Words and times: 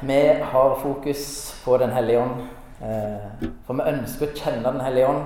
vi 0.00 0.20
har 0.52 0.78
fokus 0.82 1.54
på 1.64 1.76
Den 1.76 1.90
hellige 1.90 2.18
ånd. 2.18 2.40
Eh, 2.82 3.48
for 3.66 3.76
vi 3.76 3.92
ønsker 3.92 4.26
å 4.30 4.36
kjenne 4.36 4.72
Den 4.72 4.80
hellige 4.80 5.08
ånd. 5.08 5.24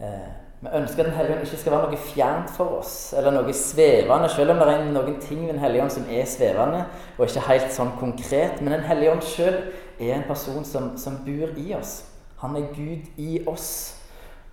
Eh, 0.00 0.32
vi 0.60 0.68
ønsker 0.68 1.00
at 1.00 1.06
Den 1.06 1.16
hellige 1.16 1.36
ånd 1.36 1.46
ikke 1.46 1.60
skal 1.62 1.72
være 1.72 1.88
noe 1.90 2.02
fjernt 2.10 2.52
for 2.56 2.76
oss, 2.78 3.14
eller 3.16 3.32
noe 3.32 3.54
svevende, 3.56 4.28
selv 4.28 4.52
om 4.52 4.60
det 4.60 4.68
er 4.68 4.84
noen 4.84 5.16
ting 5.20 5.46
ved 5.46 5.54
Den 5.54 5.64
hellige 5.64 5.82
ånd 5.82 5.94
som 5.96 6.04
er 6.10 6.28
svevende, 6.28 6.84
og 7.16 7.24
ikke 7.26 7.46
helt 7.48 7.72
sånn 7.72 7.96
konkret. 7.98 8.60
Men 8.60 8.76
Den 8.76 8.86
hellige 8.90 9.16
ånd 9.16 9.26
sjøl 9.26 9.58
er 9.98 10.14
en 10.18 10.28
person 10.28 10.64
som, 10.64 10.92
som 10.98 11.22
bor 11.24 11.56
i 11.56 11.74
oss. 11.74 12.04
Han 12.44 12.56
er 12.56 12.68
Gud 12.76 13.08
i 13.16 13.40
oss. 13.46 13.98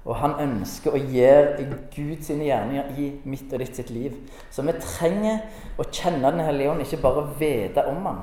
Og 0.07 0.15
han 0.15 0.38
ønsker 0.39 0.95
å 0.95 0.99
gjøre 1.11 1.65
Gud 1.91 2.23
sine 2.23 2.47
gjerninger 2.47 2.95
i 2.97 3.11
mitt 3.27 3.51
og 3.51 3.59
ditt 3.59 3.75
sitt 3.75 3.89
liv. 3.91 4.15
Så 4.49 4.63
vi 4.63 4.73
trenger 4.79 5.43
å 5.77 5.83
kjenne 5.83 6.31
Den 6.31 6.45
hellige 6.47 6.71
ånd, 6.71 6.81
ikke 6.86 7.04
bare 7.04 7.27
vite 7.38 7.83
om 7.91 8.05
han. 8.07 8.21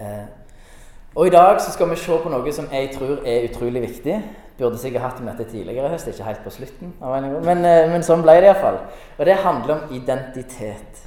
Eh, 0.00 0.26
og 1.16 1.26
i 1.26 1.32
dag 1.32 1.60
så 1.60 1.72
skal 1.72 1.88
vi 1.90 1.96
se 1.96 2.18
på 2.22 2.30
noe 2.32 2.52
som 2.52 2.68
jeg 2.72 2.90
tror 2.92 3.22
er 3.24 3.46
utrolig 3.48 3.82
viktig. 3.86 4.16
Burde 4.58 4.80
sikkert 4.80 5.04
hatt 5.04 5.22
møte 5.24 5.44
tidligere 5.48 5.88
i 5.88 5.92
høst, 5.92 6.08
ikke 6.08 6.28
helt 6.28 6.44
på 6.44 6.52
slutten. 6.52 6.92
Men, 7.44 7.64
eh, 7.64 7.88
men 7.92 8.04
sånn 8.04 8.24
ble 8.24 8.36
det 8.40 8.50
iallfall. 8.50 8.80
Og 9.18 9.24
det 9.24 9.38
handler 9.44 9.74
om 9.74 9.94
identitet. 9.96 11.02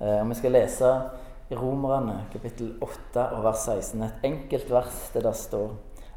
Eh, 0.00 0.20
og 0.20 0.28
vi 0.28 0.34
skal 0.34 0.52
lese 0.52 0.92
Romerne 1.56 2.24
kapittel 2.32 2.74
8 2.82 3.28
og 3.36 3.44
vers 3.44 3.64
16. 3.64 4.02
Et 4.02 4.24
enkelt 4.30 4.70
vers 4.70 5.10
det 5.14 5.22
der 5.24 5.32
står 5.32 5.76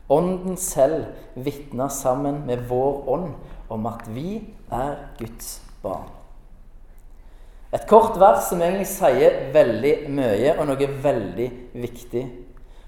Ånden 0.09 0.57
selv 0.57 1.05
vitner 1.35 1.88
sammen 1.88 2.41
med 2.47 2.65
vår 2.67 3.03
ånd 3.07 3.33
om 3.69 3.85
at 3.85 4.07
vi 4.09 4.55
er 4.71 4.95
Guds 5.19 5.61
barn. 5.83 6.18
Et 7.69 7.85
kort 7.85 8.15
vers 8.17 8.47
som 8.49 8.61
egentlig 8.65 8.87
sier 8.89 9.51
veldig 9.53 9.93
mye, 10.09 10.55
og 10.57 10.65
noe 10.65 10.87
veldig 11.03 11.49
viktig. 11.77 12.23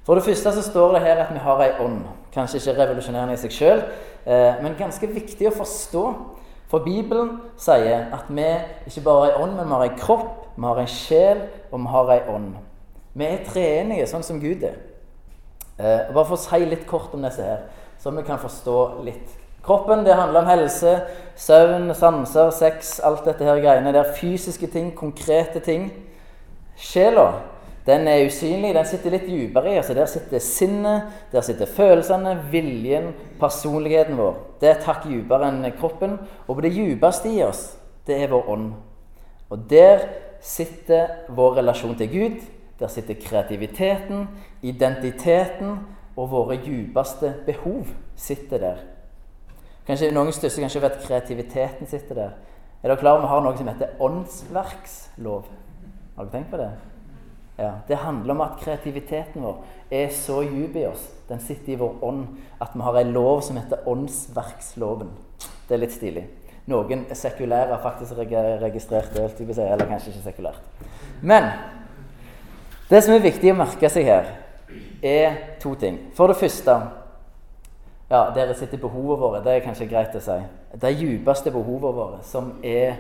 For 0.02 0.18
det 0.18 0.26
første 0.26 0.54
så 0.56 0.64
står 0.66 0.96
det 0.96 1.04
her 1.04 1.22
at 1.22 1.34
vi 1.34 1.42
har 1.44 1.62
ei 1.62 1.76
ånd. 1.84 2.00
Kanskje 2.34 2.58
ikke 2.58 2.80
revolusjonerende 2.80 3.36
i 3.36 3.42
seg 3.42 3.54
sjøl, 3.54 3.84
eh, 4.26 4.58
men 4.64 4.78
ganske 4.80 5.08
viktig 5.08 5.52
å 5.52 5.58
forstå. 5.60 6.06
For 6.72 6.82
Bibelen 6.82 7.36
sier 7.60 8.08
at 8.16 8.32
vi 8.32 8.48
ikke 8.88 9.04
bare 9.06 9.26
har 9.26 9.36
ei 9.36 9.44
ånd, 9.44 9.54
men 9.60 9.68
vi 9.68 9.76
har 9.76 9.86
ei 9.86 10.00
kropp, 10.00 10.48
vi 10.56 10.66
har 10.66 10.82
ei 10.82 10.90
sjel, 10.90 11.44
og 11.70 11.84
vi 11.84 11.94
har 11.94 12.14
ei 12.16 12.22
ånd. 12.34 12.56
Vi 13.14 13.28
er 13.28 13.46
treenige, 13.46 14.08
sånn 14.10 14.26
som 14.26 14.40
Gud 14.42 14.64
er. 14.66 14.80
Eh, 15.78 16.10
bare 16.10 16.26
for 16.26 16.40
å 16.40 16.42
si 16.42 16.64
litt 16.66 16.88
kort 16.90 17.14
om 17.14 17.22
disse 17.22 17.46
her, 17.46 17.68
så 18.02 18.10
vi 18.16 18.26
kan 18.26 18.42
forstå 18.42 18.78
litt. 19.06 19.38
Kroppen 19.66 20.06
det 20.06 20.18
handler 20.18 20.42
om 20.42 20.50
helse, 20.50 20.96
søvn, 21.38 21.92
sanser, 21.96 22.50
sex, 22.50 23.00
alt 23.04 23.26
dette 23.26 23.46
her 23.46 23.62
greiene. 23.62 23.94
Det 23.94 24.02
er 24.02 24.16
fysiske 24.18 24.68
ting, 24.74 24.94
konkrete 24.98 25.62
ting. 25.62 25.92
Sjela 26.82 27.30
den 27.86 28.08
er 28.08 28.28
usynlig, 28.28 28.76
den 28.76 28.86
sitter 28.86 29.16
litt 29.16 29.26
dypere 29.26 29.74
i 29.74 29.80
oss. 29.82 29.90
Der 29.96 30.10
sitter 30.10 30.42
sinnet, 30.44 31.10
der 31.32 31.42
sitter 31.46 31.70
følelsene, 31.70 32.36
viljen, 32.52 33.10
personligheten 33.42 34.20
vår. 34.20 34.38
Det 34.62 34.70
er 34.70 34.84
takk 34.86 35.08
dypere 35.10 35.50
enn 35.50 35.66
kroppen. 35.80 36.20
Og 36.46 36.58
på 36.58 36.66
det 36.66 36.76
dypeste 36.76 37.32
i 37.34 37.42
oss, 37.46 37.72
det 38.06 38.20
er 38.22 38.30
vår 38.34 38.52
ånd. 38.54 38.70
Og 39.50 39.66
der 39.70 40.06
sitter 40.46 41.26
vår 41.34 41.58
relasjon 41.62 41.98
til 41.98 42.14
Gud, 42.14 42.38
der 42.80 42.90
sitter 42.90 43.18
kreativiteten, 43.18 44.28
identiteten 44.62 45.80
og 46.16 46.32
våre 46.32 46.62
dypeste 46.62 47.34
behov 47.46 47.90
sitter 48.18 48.62
der. 48.62 48.80
Kanskje 49.92 50.08
Noen 50.16 50.32
stusser 50.32 50.64
kanskje 50.64 50.80
over 50.80 50.94
at 50.94 51.02
kreativiteten 51.04 51.88
sitter 51.92 52.16
der. 52.16 52.36
Er 52.80 52.88
dere 52.88 53.02
klar 53.02 53.18
over 53.18 53.26
vi 53.26 53.30
har 53.34 53.42
noe 53.44 53.58
som 53.60 53.68
heter 53.68 53.98
åndsverkslov? 54.00 55.50
Har 56.16 56.30
dere 56.30 56.32
tenkt 56.32 56.54
på 56.54 56.60
det? 56.62 56.68
Ja, 57.58 57.72
Det 57.90 57.98
handler 58.00 58.32
om 58.32 58.44
at 58.46 58.62
kreativiteten 58.62 59.44
vår 59.44 59.58
er 59.92 60.14
så 60.16 60.38
djup 60.46 60.78
i 60.80 60.86
oss, 60.88 61.10
den 61.28 61.44
sitter 61.44 61.74
i 61.74 61.76
vår 61.82 62.00
ånd, 62.08 62.24
at 62.62 62.72
vi 62.74 62.86
har 62.88 63.02
en 63.02 63.12
lov 63.12 63.42
som 63.44 63.60
heter 63.60 63.84
åndsverksloven. 63.92 65.12
Det 65.68 65.76
er 65.76 65.84
litt 65.84 65.98
stilig. 65.98 66.24
Noen 66.72 67.04
sekulære 67.12 67.76
har 67.76 67.84
faktisk 67.84 68.16
registrert 68.64 69.12
det, 69.12 69.28
eller 69.60 69.92
kanskje 69.92 70.14
ikke 70.14 70.24
sekulært. 70.24 70.88
Men 71.22 71.52
det 72.88 73.04
som 73.04 73.14
er 73.14 73.28
viktig 73.28 73.52
å 73.52 73.60
merke 73.60 73.92
seg 73.92 74.08
her, 74.08 74.32
er 75.04 75.36
to 75.60 75.76
ting. 75.76 76.00
For 76.16 76.32
det 76.32 76.40
første 76.40 76.80
ja, 78.12 78.26
Dere 78.36 78.56
sitter 78.60 78.78
behovene 78.82 79.20
våre. 79.22 79.40
Det 79.44 79.54
er 79.56 79.64
kanskje 79.64 79.88
greit 79.88 80.16
å 80.16 80.22
si. 80.24 80.38
De 80.82 80.92
djupeste 80.92 81.52
behovene 81.54 81.96
våre, 81.96 82.20
som 82.28 82.58
er 82.64 82.98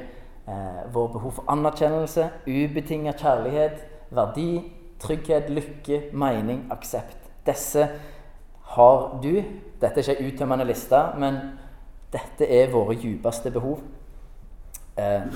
eh, 0.47 0.83
vår 0.93 1.09
behov 1.17 1.35
for 1.39 1.51
anerkjennelse, 1.51 2.29
ubetinget 2.47 3.19
kjærlighet, 3.19 3.81
verdi, 4.15 4.63
trygghet, 5.03 5.49
lykke, 5.51 6.03
mening, 6.15 6.63
aksept. 6.71 7.17
Disse 7.45 7.89
har 8.75 9.19
du. 9.23 9.33
Dette 9.81 9.99
er 9.99 10.05
ikke 10.05 10.21
en 10.21 10.31
uttømmende 10.31 10.69
liste, 10.69 11.01
men 11.19 11.41
dette 12.13 12.47
er 12.47 12.71
våre 12.71 12.95
djupeste 12.95 13.51
behov. 13.51 13.81
Eh, 14.95 15.27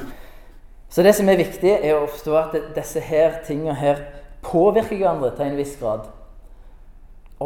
så 0.90 1.04
det 1.04 1.16
som 1.18 1.28
er 1.28 1.42
viktig, 1.42 1.72
er 1.82 1.98
å 1.98 2.08
forstå 2.08 2.36
at 2.40 2.62
disse 2.78 3.04
her 3.04 3.42
tingene 3.44 3.76
her 3.76 4.06
påvirker 4.46 5.02
hverandre 5.02 5.34
til 5.36 5.50
en 5.50 5.60
viss 5.60 5.76
grad. 5.82 6.08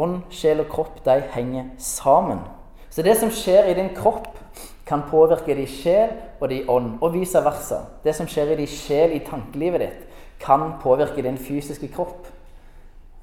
Ånd, 0.00 0.22
sjel 0.32 0.62
og 0.62 0.70
kropp 0.72 1.02
de 1.04 1.18
henger 1.34 1.70
sammen. 1.78 2.40
Så 2.90 3.04
det 3.06 3.18
som 3.20 3.30
skjer 3.30 3.68
i 3.70 3.76
din 3.76 3.92
kropp, 3.94 4.32
kan 4.90 5.04
påvirke 5.06 5.54
din 5.54 5.68
sjel 5.70 6.16
og 6.40 6.48
din 6.50 6.68
ånd, 6.68 6.96
og 7.00 7.12
vice 7.14 7.38
versa. 7.44 7.84
Det 8.04 8.14
som 8.16 8.26
skjer 8.26 8.54
i 8.54 8.56
din 8.58 8.70
sjel, 8.70 9.12
i 9.14 9.20
tankelivet 9.22 9.84
ditt, 9.84 10.00
kan 10.42 10.72
påvirke 10.82 11.22
din 11.22 11.38
fysiske 11.38 11.92
kropp. 11.94 12.26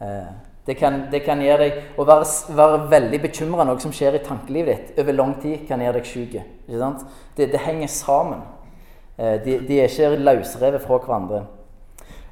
Eh, 0.02 0.30
det 0.68 0.78
kan, 0.78 1.02
det 1.12 1.24
kan 1.24 1.40
gjøre 1.42 1.64
deg 1.64 1.78
Å 1.98 2.04
være, 2.06 2.26
være 2.56 2.80
veldig 2.92 3.20
bekymra 3.24 3.64
noe 3.66 3.80
som 3.80 3.94
skjer 3.96 4.20
i 4.20 4.24
tankelivet 4.24 4.92
ditt 4.92 5.00
over 5.02 5.16
lang 5.16 5.34
tid, 5.42 5.66
kan 5.68 5.82
gjøre 5.82 6.00
deg 6.00 6.08
syk. 6.08 6.38
Det, 6.68 7.52
det, 7.52 7.62
henger 7.66 7.92
sammen. 7.92 8.44
Eh, 9.18 9.40
de, 9.44 9.60
de 9.68 9.82
er 9.82 9.92
ikke 9.92 10.16
løsrevet 10.22 10.84
fra 10.84 11.00
hverandre. 11.04 11.46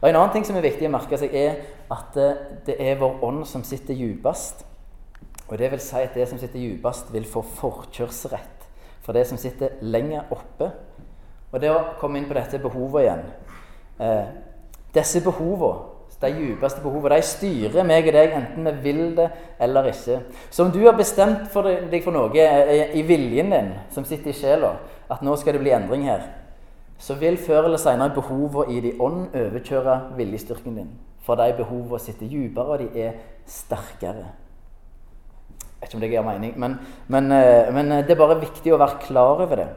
Og 0.01 0.09
En 0.09 0.15
annen 0.15 0.31
ting 0.35 0.45
som 0.45 0.55
er 0.55 0.67
viktig 0.67 0.87
å 0.87 0.93
merke 0.93 1.17
seg, 1.17 1.33
er 1.33 1.59
at 1.91 2.17
det 2.65 2.75
er 2.79 2.97
vår 2.99 3.21
ånd 3.25 3.43
som 3.47 3.63
sitter 3.63 3.97
djupest. 3.97 4.65
Og 5.47 5.57
det 5.61 5.69
vil 5.71 5.81
si 5.83 6.01
at 6.01 6.15
det 6.17 6.27
som 6.29 6.39
sitter 6.41 6.59
djupest, 6.59 7.11
vil 7.13 7.27
få 7.29 7.43
forkjørsrett 7.59 8.55
for 9.05 9.13
det 9.13 9.27
som 9.29 9.37
sitter 9.37 9.77
lenger 9.85 10.31
oppe. 10.33 10.71
Og 11.53 11.61
det 11.61 11.69
å 11.71 11.81
komme 11.99 12.19
inn 12.19 12.29
på 12.29 12.35
dette 12.35 12.59
behovet 12.59 13.05
igjen 13.05 13.27
eh, 14.01 14.31
Disse 14.95 15.21
behovene, 15.23 15.91
de 16.21 16.29
djupeste 16.31 16.79
behovene, 16.81 17.17
de 17.19 17.27
styrer 17.27 17.83
meg 17.85 18.07
og 18.07 18.15
deg 18.15 18.33
enten 18.37 18.69
vi 18.69 18.73
vil 18.85 19.01
det 19.17 19.25
eller 19.61 19.89
ikke. 19.91 20.21
Så 20.49 20.63
om 20.63 20.71
du 20.71 20.79
har 20.85 20.95
bestemt 20.95 21.49
for 21.51 21.67
deg 21.67 21.99
for 22.05 22.15
noe 22.15 22.45
i 22.95 23.03
viljen 23.05 23.51
din, 23.51 23.73
som 23.91 24.07
sitter 24.07 24.31
i 24.31 24.37
sjela, 24.37 24.77
at 25.11 25.21
nå 25.21 25.35
skal 25.37 25.57
det 25.57 25.63
bli 25.65 25.75
endring 25.75 26.07
her, 26.07 26.23
så 26.97 27.17
vil 27.19 27.35
før 27.37 27.67
eller 27.67 27.81
senere 27.81 28.15
behovene 28.15 28.71
i 28.71 28.79
din 28.87 29.01
ånd 29.03 29.35
overkjøre 29.35 29.97
viljestyrken 30.15 30.79
din. 30.79 30.95
For 31.25 31.39
de 31.39 31.53
behovene 31.57 32.01
sitter 32.01 32.29
dypere, 32.29 32.75
og 32.75 32.83
de 32.83 33.05
er 33.07 33.15
sterkere. 33.49 34.27
Jeg 35.75 35.81
vet 35.81 35.89
ikke 35.89 35.97
om 35.97 36.03
det 36.05 36.11
gir 36.11 36.25
mening, 36.25 36.53
men, 36.59 36.77
men, 37.07 37.31
eh, 37.31 37.73
men, 37.73 37.91
eh, 37.91 38.05
det 38.05 38.15
er 38.15 38.21
bare 38.21 38.39
viktig 38.41 38.73
å 38.73 38.79
være 38.81 39.01
klar 39.05 39.41
over 39.43 39.59
det. 39.59 39.67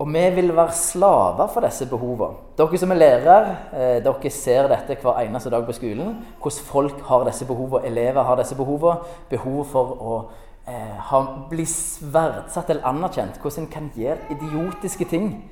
Og 0.00 0.08
vi 0.08 0.22
vil 0.34 0.54
være 0.56 0.72
slaver 0.72 1.48
for 1.52 1.60
disse 1.60 1.84
behovene. 1.86 2.38
Dere 2.56 2.78
som 2.80 2.92
er 2.94 2.96
lærere, 2.96 3.56
eh, 3.72 3.98
dere 4.02 4.30
ser 4.30 4.68
dette 4.68 4.96
hver 5.02 5.20
eneste 5.20 5.50
dag 5.50 5.66
på 5.66 5.76
skolen. 5.76 6.24
Hvordan 6.40 6.64
folk 6.64 7.00
har 7.04 7.24
disse 7.24 7.44
behovene, 7.44 7.86
elever 7.86 8.22
har 8.22 8.36
disse 8.36 8.56
behovene. 8.56 9.04
Behov 9.28 9.64
for 9.66 9.84
å 10.00 10.30
eh, 10.66 11.44
bli 11.50 11.66
verdsatt 12.00 12.70
eller 12.70 12.88
anerkjent. 12.88 13.36
Hvordan 13.42 13.66
en 13.66 13.72
kan 13.72 13.90
gjøre 13.94 14.18
idiotiske 14.30 15.04
ting. 15.04 15.50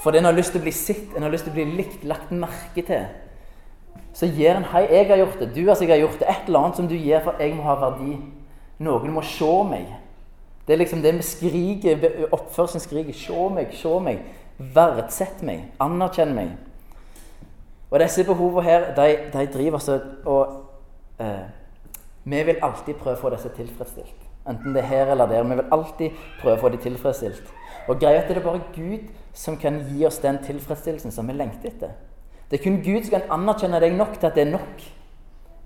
Fordi 0.00 0.18
en 0.18 0.24
har 0.24 0.32
lyst 0.32 0.52
til 0.52 0.62
å 0.62 0.64
bli 0.64 0.72
sett, 0.72 1.12
en 1.16 1.22
har 1.22 1.30
lyst 1.30 1.44
til 1.44 1.52
å 1.52 1.58
bli 1.58 1.76
likt, 1.76 2.04
lagt 2.04 2.32
merke 2.32 2.86
til. 2.86 3.04
Så 4.12 4.26
gir 4.26 4.56
en 4.56 4.64
'Hei, 4.64 4.86
jeg 4.90 5.06
har 5.06 5.16
gjort 5.16 5.38
det. 5.40 5.54
Du 5.54 5.66
har 5.66 5.96
gjort 5.98 6.18
det.' 6.18 6.28
Et 6.28 6.46
eller 6.46 6.58
annet 6.58 6.76
som 6.76 6.88
du 6.88 6.94
gir 6.94 7.20
for 7.20 7.34
jeg 7.40 7.54
må 7.54 7.62
ha 7.62 7.74
verdi. 7.74 8.16
Noen 8.78 9.12
må 9.12 9.22
se 9.22 9.64
meg. 9.64 9.86
Det 10.66 10.72
er 10.72 10.78
liksom 10.78 11.02
det 11.02 11.14
vi 11.14 11.22
skriker, 11.22 12.26
oppførselen 12.32 12.80
skriker. 12.80 13.12
'Se 13.12 13.48
meg, 13.54 13.68
se 13.72 14.00
meg. 14.00 14.18
Verdsett 14.58 15.42
meg. 15.42 15.64
Anerkjenn 15.80 16.34
meg.' 16.34 16.56
Og 17.90 18.00
disse 18.00 18.24
behovene 18.24 18.62
her, 18.62 18.94
de, 18.94 19.16
de 19.32 19.46
driver 19.46 19.72
altså 19.72 20.00
og 20.24 20.64
eh, 21.20 21.48
Vi 22.24 22.42
vil 22.42 22.56
alltid 22.62 22.94
prøve 22.94 23.16
å 23.16 23.20
få 23.20 23.30
disse 23.30 23.48
tilfredsstilt. 23.48 24.26
Enten 24.48 24.74
det 24.74 24.82
er 24.82 24.86
her 24.86 25.10
eller 25.12 25.26
der. 25.26 25.42
Vi 25.42 25.56
vil 25.56 25.72
alltid 25.72 26.10
prøve 26.42 26.56
å 26.56 26.60
få 26.60 26.68
dem 26.68 26.82
tilfredsstilt. 26.84 27.42
Og 27.88 27.98
greia 27.98 28.20
er 28.20 28.22
at 28.22 28.28
det 28.28 28.36
er 28.36 28.44
bare 28.44 28.60
Gud 28.74 29.08
som 29.34 29.56
kan 29.56 29.80
gi 29.88 30.04
oss 30.06 30.20
den 30.22 30.38
tilfredsstillelsen 30.44 31.12
som 31.12 31.28
vi 31.28 31.32
lengter 31.32 31.72
etter. 31.72 31.96
Det 32.50 32.58
er 32.58 32.64
kun 32.64 32.82
Gud 32.82 33.04
som 33.04 33.14
kan 33.14 33.30
anerkjenne 33.38 33.80
deg 33.80 33.94
nok 33.94 34.18
til 34.18 34.26
at 34.26 34.34
det 34.34 34.46
er 34.46 34.52
nok. 34.52 34.84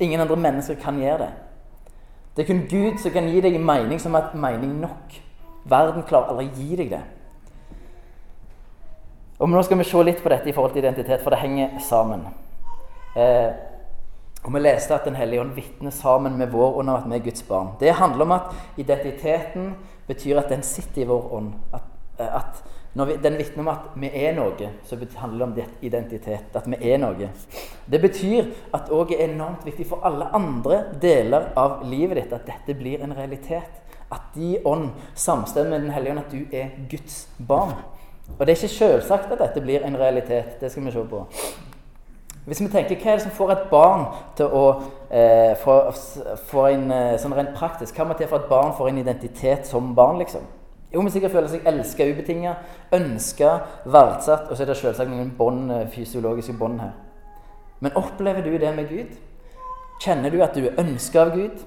Ingen 0.01 0.21
andre 0.21 0.37
mennesker 0.37 0.75
kan 0.81 0.99
gjøre 1.01 1.19
det. 1.19 1.33
Det 2.37 2.43
er 2.43 2.47
kun 2.47 2.65
Gud 2.71 2.99
som 2.99 3.13
kan 3.15 3.29
gi 3.31 3.41
deg 3.41 3.55
en 3.55 3.67
mening 3.67 4.01
som 4.01 4.15
er 4.15 4.35
mening 4.35 4.81
nok. 4.81 5.21
Verden 5.65 6.03
klarer 6.03 6.35
aldri 6.35 6.51
gi 6.55 6.77
deg 6.77 6.91
det. 6.91 7.03
Og 9.39 9.49
Nå 9.51 9.63
skal 9.63 9.79
vi 9.79 9.85
se 9.85 10.03
litt 10.03 10.23
på 10.23 10.31
dette 10.31 10.49
i 10.49 10.53
forhold 10.53 10.73
til 10.73 10.85
identitet, 10.85 11.23
for 11.23 11.31
det 11.31 11.41
henger 11.41 11.79
sammen. 11.83 12.27
Eh, 13.17 13.53
Og 14.45 14.53
vi 14.55 14.61
leste 14.61 14.95
at 14.95 15.05
Den 15.05 15.15
hellige 15.17 15.41
ånd 15.41 15.55
vitner 15.57 15.91
sammen 15.91 16.39
med 16.39 16.51
vår 16.53 16.79
ånd 16.79 16.91
om 16.91 16.97
at 16.97 17.11
vi 17.11 17.17
er 17.17 17.25
Guds 17.25 17.43
barn. 17.43 17.69
Det 17.81 17.95
handler 17.95 18.25
om 18.25 18.33
at 18.33 18.43
identiteten 18.77 19.75
betyr 20.07 20.39
at 20.39 20.49
den 20.49 20.63
sitter 20.63 21.03
i 21.03 21.07
vår 21.09 21.33
ånd. 21.33 21.53
At, 21.73 21.83
at 22.19 22.65
når 22.95 23.05
vi, 23.05 23.17
den 23.23 23.37
vitner 23.39 23.65
om 23.65 23.71
at 23.73 23.87
vi 23.99 24.11
er 24.15 24.37
noe, 24.37 24.69
så 24.87 24.99
handler 25.19 25.47
det 25.57 25.65
om 25.65 25.79
identitet. 25.83 26.55
At 26.55 26.69
vi 26.71 26.79
er 26.93 27.01
noe. 27.03 27.31
Det 27.91 28.01
betyr 28.01 28.53
at 28.71 28.87
det 28.87 28.95
òg 28.95 29.17
er 29.17 29.25
enormt 29.27 29.67
viktig 29.67 29.89
for 29.91 30.07
alle 30.07 30.29
andre 30.37 30.85
deler 31.03 31.51
av 31.59 31.83
livet 31.91 32.23
ditt 32.23 32.37
at 32.37 32.47
dette 32.47 32.79
blir 32.79 33.03
en 33.03 33.17
realitet. 33.17 33.83
At 34.15 34.31
de 34.37 34.61
ånd 34.65 34.93
samstemmer 35.15 35.75
med 35.75 35.89
Den 35.89 35.91
hellige 35.91 36.15
ånd, 36.15 36.23
at 36.23 36.33
du 36.33 36.57
er 36.57 36.71
Guds 36.91 37.29
barn. 37.39 37.75
Og 38.39 38.47
det 38.47 38.55
er 38.55 38.63
ikke 38.63 38.77
selvsagt 38.79 39.33
at 39.33 39.43
dette 39.43 39.61
blir 39.61 39.83
en 39.83 39.99
realitet. 39.99 40.61
Det 40.61 40.71
skal 40.71 40.85
vi 40.85 40.95
se 40.95 41.07
på. 41.11 41.27
Hvis 42.45 42.61
vi 42.61 42.69
tenker, 42.69 42.97
Hva 43.01 43.11
er 43.11 43.17
det 43.17 43.23
som 43.23 43.31
får 43.35 43.51
et 43.51 43.71
barn 43.71 44.05
til 44.37 44.53
å 44.53 44.65
eh, 45.11 45.57
få, 45.57 46.67
en, 46.69 46.91
eh, 46.93 47.17
sånn 47.19 47.35
rent 47.35 47.57
praktisk, 47.57 47.97
Hva 47.97 48.05
må 48.05 48.15
til 48.15 48.29
for 48.29 48.39
at 48.39 48.49
barn 48.49 48.77
får 48.77 48.89
en 48.89 48.99
identitet 48.99 49.67
som 49.67 49.95
barn? 49.95 50.19
liksom? 50.19 50.45
Jo, 50.95 51.03
men 51.03 51.11
sikkert 51.11 51.33
føler 51.35 51.51
seg 51.51 51.67
elska 51.67 52.07
ubetinga, 52.07 52.55
ønska, 52.95 53.55
verdsatt. 53.91 54.47
Og 54.49 54.57
så 54.57 54.63
er 54.63 54.71
det 54.71 54.77
selvsagt 54.79 55.11
noen 55.11 55.33
bånd, 55.39 55.73
eh, 55.73 55.89
fysiologiske 55.91 56.55
bånd 56.59 56.81
her. 56.81 56.93
Men 57.81 57.97
opplever 57.99 58.43
du 58.43 58.59
det 58.59 58.77
med 58.77 58.89
Gud? 58.89 59.17
Kjenner 60.01 60.31
du 60.31 60.43
at 60.43 60.55
du 60.55 60.67
er 60.67 60.79
ønska 60.79 61.21
av 61.21 61.35
Gud? 61.35 61.65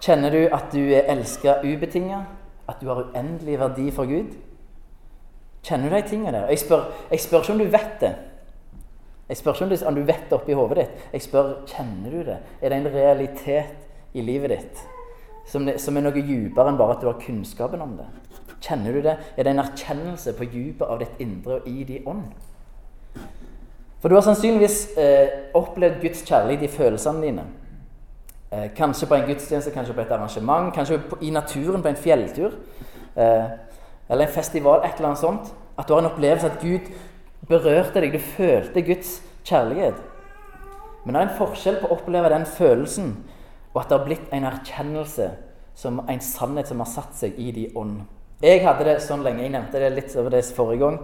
Kjenner 0.00 0.30
du 0.30 0.48
at 0.54 0.72
du 0.72 0.80
er 0.94 1.10
elska 1.10 1.60
ubetinga? 1.64 2.24
At 2.68 2.80
du 2.80 2.88
har 2.88 3.04
uendelig 3.04 3.58
verdi 3.58 3.90
for 3.90 4.06
Gud? 4.06 4.34
Kjenner 5.62 5.90
du 5.90 5.96
de 5.96 6.02
tingene 6.08 6.32
der? 6.32 6.48
Jeg 6.48 6.58
spør, 6.58 6.88
jeg 7.10 7.20
spør 7.20 7.42
ikke 7.42 7.52
om 7.52 7.58
du 7.58 7.64
vet 7.64 8.00
det. 8.00 8.14
Jeg 9.28 9.36
spør 9.36 9.62
ikke 9.62 9.86
om 9.86 9.94
du 9.94 10.02
vet 10.02 10.24
det 10.30 10.32
oppi 10.32 10.52
hodet 10.52 10.76
ditt. 10.76 11.06
Jeg 11.12 11.22
spør 11.22 11.52
kjenner 11.66 12.10
du 12.10 12.24
det. 12.26 12.38
Er 12.60 12.68
det 12.68 12.78
en 12.78 12.94
realitet 12.94 14.14
i 14.14 14.20
livet 14.20 14.50
ditt? 14.50 14.91
Som, 15.48 15.66
som 15.78 15.96
er 15.96 16.04
noe 16.06 16.14
dypere 16.14 16.70
enn 16.70 16.78
bare 16.78 16.96
at 16.96 17.02
du 17.02 17.08
har 17.10 17.20
kunnskapen 17.20 17.82
om 17.82 17.96
det. 17.98 18.08
Kjenner 18.62 18.94
du 18.94 19.02
det? 19.02 19.16
Er 19.36 19.44
det 19.46 19.52
en 19.52 19.62
erkjennelse 19.64 20.36
på 20.38 20.46
dypet 20.52 20.86
av 20.86 21.00
ditt 21.02 21.22
indre 21.22 21.58
og 21.60 21.68
i 21.68 21.82
din 21.88 22.06
ånd? 22.08 22.28
For 24.02 24.10
du 24.10 24.16
har 24.16 24.24
sannsynligvis 24.26 24.96
eh, 24.98 25.34
opplevd 25.54 26.00
Guds 26.02 26.22
kjærlighet 26.26 26.64
i 26.66 26.70
følelsene 26.70 27.22
dine. 27.22 27.44
Eh, 28.52 28.68
kanskje 28.76 29.06
på 29.06 29.14
en 29.14 29.26
gudstjeneste, 29.28 29.70
kanskje 29.74 29.94
på 29.94 30.02
et 30.02 30.14
arrangement, 30.14 30.72
kanskje 30.74 30.98
på, 31.10 31.18
i 31.22 31.30
naturen 31.30 31.82
på 31.82 31.90
en 31.90 31.98
fjelltur. 31.98 32.56
Eh, 33.16 33.52
eller 34.08 34.26
en 34.26 34.34
festival, 34.34 34.82
et 34.82 34.96
eller 34.96 35.12
annet 35.12 35.22
sånt. 35.22 35.52
At 35.78 35.88
du 35.88 35.94
har 35.94 36.02
en 36.02 36.10
opplevelse 36.10 36.50
at 36.50 36.58
Gud 36.62 36.90
berørte 37.48 38.00
deg. 38.00 38.12
Du 38.12 38.18
følte 38.18 38.82
Guds 38.82 39.20
kjærlighet. 39.44 40.02
Men 41.04 41.14
det 41.14 41.22
er 41.22 41.28
en 41.28 41.38
forskjell 41.38 41.78
på 41.80 41.88
å 41.88 41.96
oppleve 41.96 42.30
den 42.30 42.44
følelsen 42.46 43.14
og 43.72 43.80
at 43.80 43.88
det 43.88 43.98
har 43.98 44.06
blitt 44.06 44.32
en 44.32 44.44
erkjennelse, 44.44 45.30
som 45.74 46.02
en 46.08 46.20
sannhet 46.20 46.68
som 46.68 46.82
har 46.82 46.90
satt 46.90 47.14
seg 47.16 47.38
i 47.40 47.50
de 47.56 47.68
ånd. 47.78 48.02
Jeg 48.42 48.64
hadde 48.64 48.84
det 48.84 48.98
sånn 49.04 49.22
lenge. 49.24 49.44
Jeg 49.44 49.54
nevnte 49.54 49.80
det 49.80 49.92
litt 49.94 50.14
over 50.18 50.34
det 50.34 50.42
forrige 50.52 50.82
gang. 50.82 50.98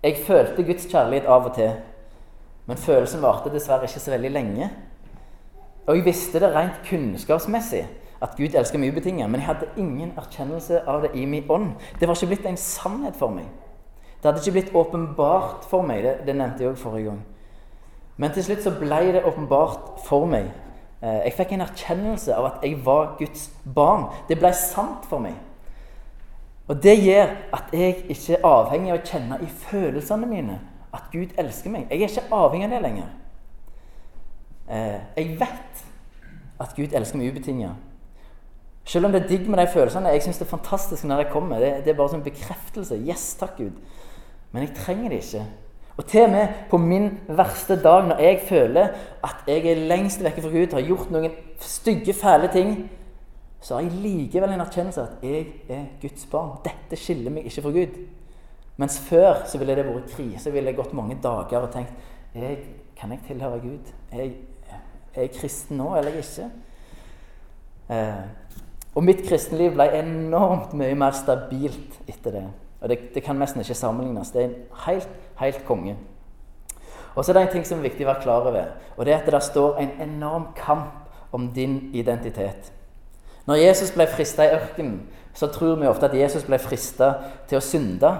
Jeg 0.00 0.20
følte 0.24 0.64
Guds 0.64 0.86
kjærlighet 0.88 1.26
av 1.28 1.48
og 1.50 1.56
til, 1.58 1.72
men 2.70 2.78
følelsen 2.80 3.20
varte 3.20 3.52
dessverre 3.52 3.88
ikke 3.88 4.00
så 4.00 4.14
veldig 4.14 4.30
lenge. 4.32 4.70
Og 5.84 5.98
jeg 5.98 6.06
visste 6.06 6.40
det 6.40 6.52
rent 6.54 6.78
kunnskapsmessig, 6.86 7.82
at 8.20 8.36
Gud 8.38 8.54
elsker 8.56 8.80
meg 8.80 8.94
ubetinget, 8.94 9.28
men 9.28 9.42
jeg 9.42 9.48
hadde 9.48 9.68
ingen 9.80 10.14
erkjennelse 10.20 10.84
av 10.88 11.04
det 11.04 11.10
i 11.18 11.26
min 11.28 11.50
ånd. 11.50 11.74
Det 11.98 12.08
var 12.08 12.16
ikke 12.16 12.30
blitt 12.32 12.48
en 12.48 12.60
sannhet 12.60 13.18
for 13.18 13.34
meg. 13.34 13.48
Det 14.20 14.28
hadde 14.28 14.40
ikke 14.44 14.56
blitt 14.58 14.74
åpenbart 14.76 15.66
for 15.68 15.84
meg. 15.84 16.04
Det, 16.04 16.16
det 16.28 16.36
nevnte 16.36 16.64
jeg 16.64 16.72
òg 16.72 16.80
forrige 16.80 17.10
gang. 17.10 17.20
Men 18.20 18.32
til 18.36 18.44
slutt 18.44 18.64
så 18.64 18.72
ble 18.76 19.00
det 19.16 19.24
åpenbart 19.24 20.04
for 20.06 20.28
meg 20.28 20.52
jeg 21.00 21.32
fikk 21.32 21.54
en 21.56 21.64
erkjennelse 21.64 22.34
av 22.36 22.48
at 22.50 22.64
jeg 22.66 22.80
var 22.84 23.14
Guds 23.18 23.46
barn. 23.64 24.10
Det 24.28 24.36
ble 24.40 24.50
sant 24.56 25.06
for 25.08 25.22
meg. 25.24 25.38
Og 26.70 26.82
det 26.82 26.96
gjør 27.00 27.32
at 27.56 27.72
jeg 27.74 28.04
ikke 28.12 28.36
er 28.36 28.44
avhengig 28.46 28.92
av 28.92 29.00
å 29.00 29.06
kjenne 29.08 29.38
i 29.42 29.48
følelsene 29.64 30.28
mine 30.30 30.58
at 30.94 31.08
Gud 31.12 31.32
elsker 31.38 31.72
meg. 31.72 31.88
Jeg 31.90 32.02
er 32.04 32.12
ikke 32.12 32.34
avhengig 32.34 32.68
av 32.68 32.74
det 32.74 32.82
lenger. 32.84 33.08
Eh, 34.70 34.98
jeg 35.16 35.38
vet 35.40 35.86
at 36.62 36.76
Gud 36.76 36.94
elsker 36.94 37.18
meg 37.18 37.32
ubetinget. 37.32 37.86
Selv 38.84 39.06
om 39.06 39.12
det 39.14 39.22
er 39.22 39.28
digg 39.28 39.48
med 39.50 39.58
de 39.58 39.66
følelsene. 39.70 40.12
Jeg 40.14 40.22
syns 40.22 40.38
det 40.38 40.46
er 40.46 40.50
fantastisk 40.50 41.04
når 41.04 41.24
de 41.24 41.32
kommer. 41.32 41.62
Det, 41.62 41.90
er 41.90 41.98
bare 41.98 42.14
sånn 42.14 42.24
bekreftelse. 42.26 42.98
Yes, 43.06 43.32
takk, 43.38 43.58
Gud. 43.58 43.76
Men 44.50 44.66
jeg 44.66 44.74
trenger 44.78 45.12
det 45.12 45.20
ikke. 45.24 45.44
Og 46.00 46.06
til 46.08 46.22
og 46.24 46.30
med 46.32 46.60
på 46.70 46.78
min 46.80 47.10
verste 47.28 47.76
dag, 47.82 48.06
når 48.08 48.22
jeg 48.24 48.40
føler 48.48 48.94
at 49.24 49.42
jeg 49.46 49.66
er 49.68 49.82
lengst 49.90 50.22
vekke 50.24 50.42
fra 50.42 50.52
Gud, 50.54 50.72
har 50.72 50.86
gjort 50.86 51.10
noen 51.12 51.34
stygge, 51.60 52.14
fæle 52.16 52.48
ting, 52.52 52.70
så 53.60 53.74
har 53.76 53.84
jeg 53.84 53.98
likevel 54.00 54.54
en 54.54 54.64
erkjennelse 54.64 55.02
at 55.02 55.26
jeg 55.26 55.42
er 55.68 55.82
Guds 56.00 56.24
barn. 56.32 56.54
Dette 56.64 56.96
skiller 56.96 57.34
meg 57.34 57.50
ikke 57.50 57.66
fra 57.66 57.74
Gud. 57.74 57.98
Mens 58.80 58.96
før 59.10 59.42
så 59.44 59.60
ville 59.60 59.76
det 59.76 59.84
vært 59.84 60.14
krise. 60.14 60.46
Jeg 60.48 60.56
ville 60.56 60.72
gått 60.78 60.96
mange 60.96 61.18
dager 61.20 61.66
og 61.66 61.74
tenkt 61.74 61.92
jeg, 62.32 62.62
Kan 62.96 63.12
jeg 63.12 63.20
tilhøre 63.26 63.60
Gud? 63.60 63.92
Jeg, 64.12 64.32
er 65.14 65.20
jeg 65.26 65.34
kristen 65.36 65.76
nå, 65.80 65.90
eller 65.96 66.16
ikke? 66.16 66.48
Eh, 67.90 68.24
og 68.94 69.04
mitt 69.04 69.20
kristenliv 69.28 69.76
ble 69.76 69.86
enormt 70.00 70.72
mye 70.76 70.96
mer 70.96 71.12
stabilt 71.16 72.00
etter 72.08 72.40
det. 72.40 72.44
Og 72.80 72.88
det, 72.88 72.98
det 73.14 73.22
kan 73.22 73.36
nesten 73.36 73.60
ikke 73.60 73.74
sammenlignes. 73.74 74.30
Det 74.30 74.42
er 74.42 74.48
en 74.48 74.56
helt 74.86 75.08
Helt 75.40 75.64
konge. 75.64 75.96
Og 77.14 77.24
så 77.24 77.32
er 77.32 77.38
det 77.38 77.42
en 77.42 77.52
ting 77.52 77.66
som 77.66 77.78
er 77.78 77.88
viktig 77.88 78.04
å 78.04 78.10
være 78.10 78.22
klar 78.22 78.48
over, 78.48 78.66
og 78.96 79.06
det 79.06 79.14
er 79.14 79.22
at 79.22 79.30
det 79.32 79.42
står 79.42 79.78
en 79.80 79.94
enorm 80.04 80.50
kamp 80.56 81.32
om 81.32 81.48
din 81.54 81.90
identitet. 81.96 82.72
Når 83.46 83.54
Jesus 83.54 83.90
ble 83.90 84.06
frista 84.06 84.44
i 84.44 84.52
ørkenen, 84.54 85.00
så 85.34 85.46
tror 85.46 85.78
vi 85.80 85.88
ofte 85.88 86.06
at 86.06 86.14
Jesus 86.14 86.44
ble 86.44 86.58
frista 86.58 87.14
til 87.48 87.58
å 87.58 87.64
synde. 87.64 88.10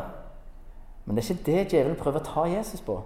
Men 1.04 1.16
det 1.16 1.24
er 1.24 1.34
ikke 1.34 1.46
det 1.50 1.66
djevelen 1.74 2.00
prøver 2.00 2.22
å 2.22 2.30
ta 2.30 2.46
Jesus 2.48 2.80
på. 2.80 2.96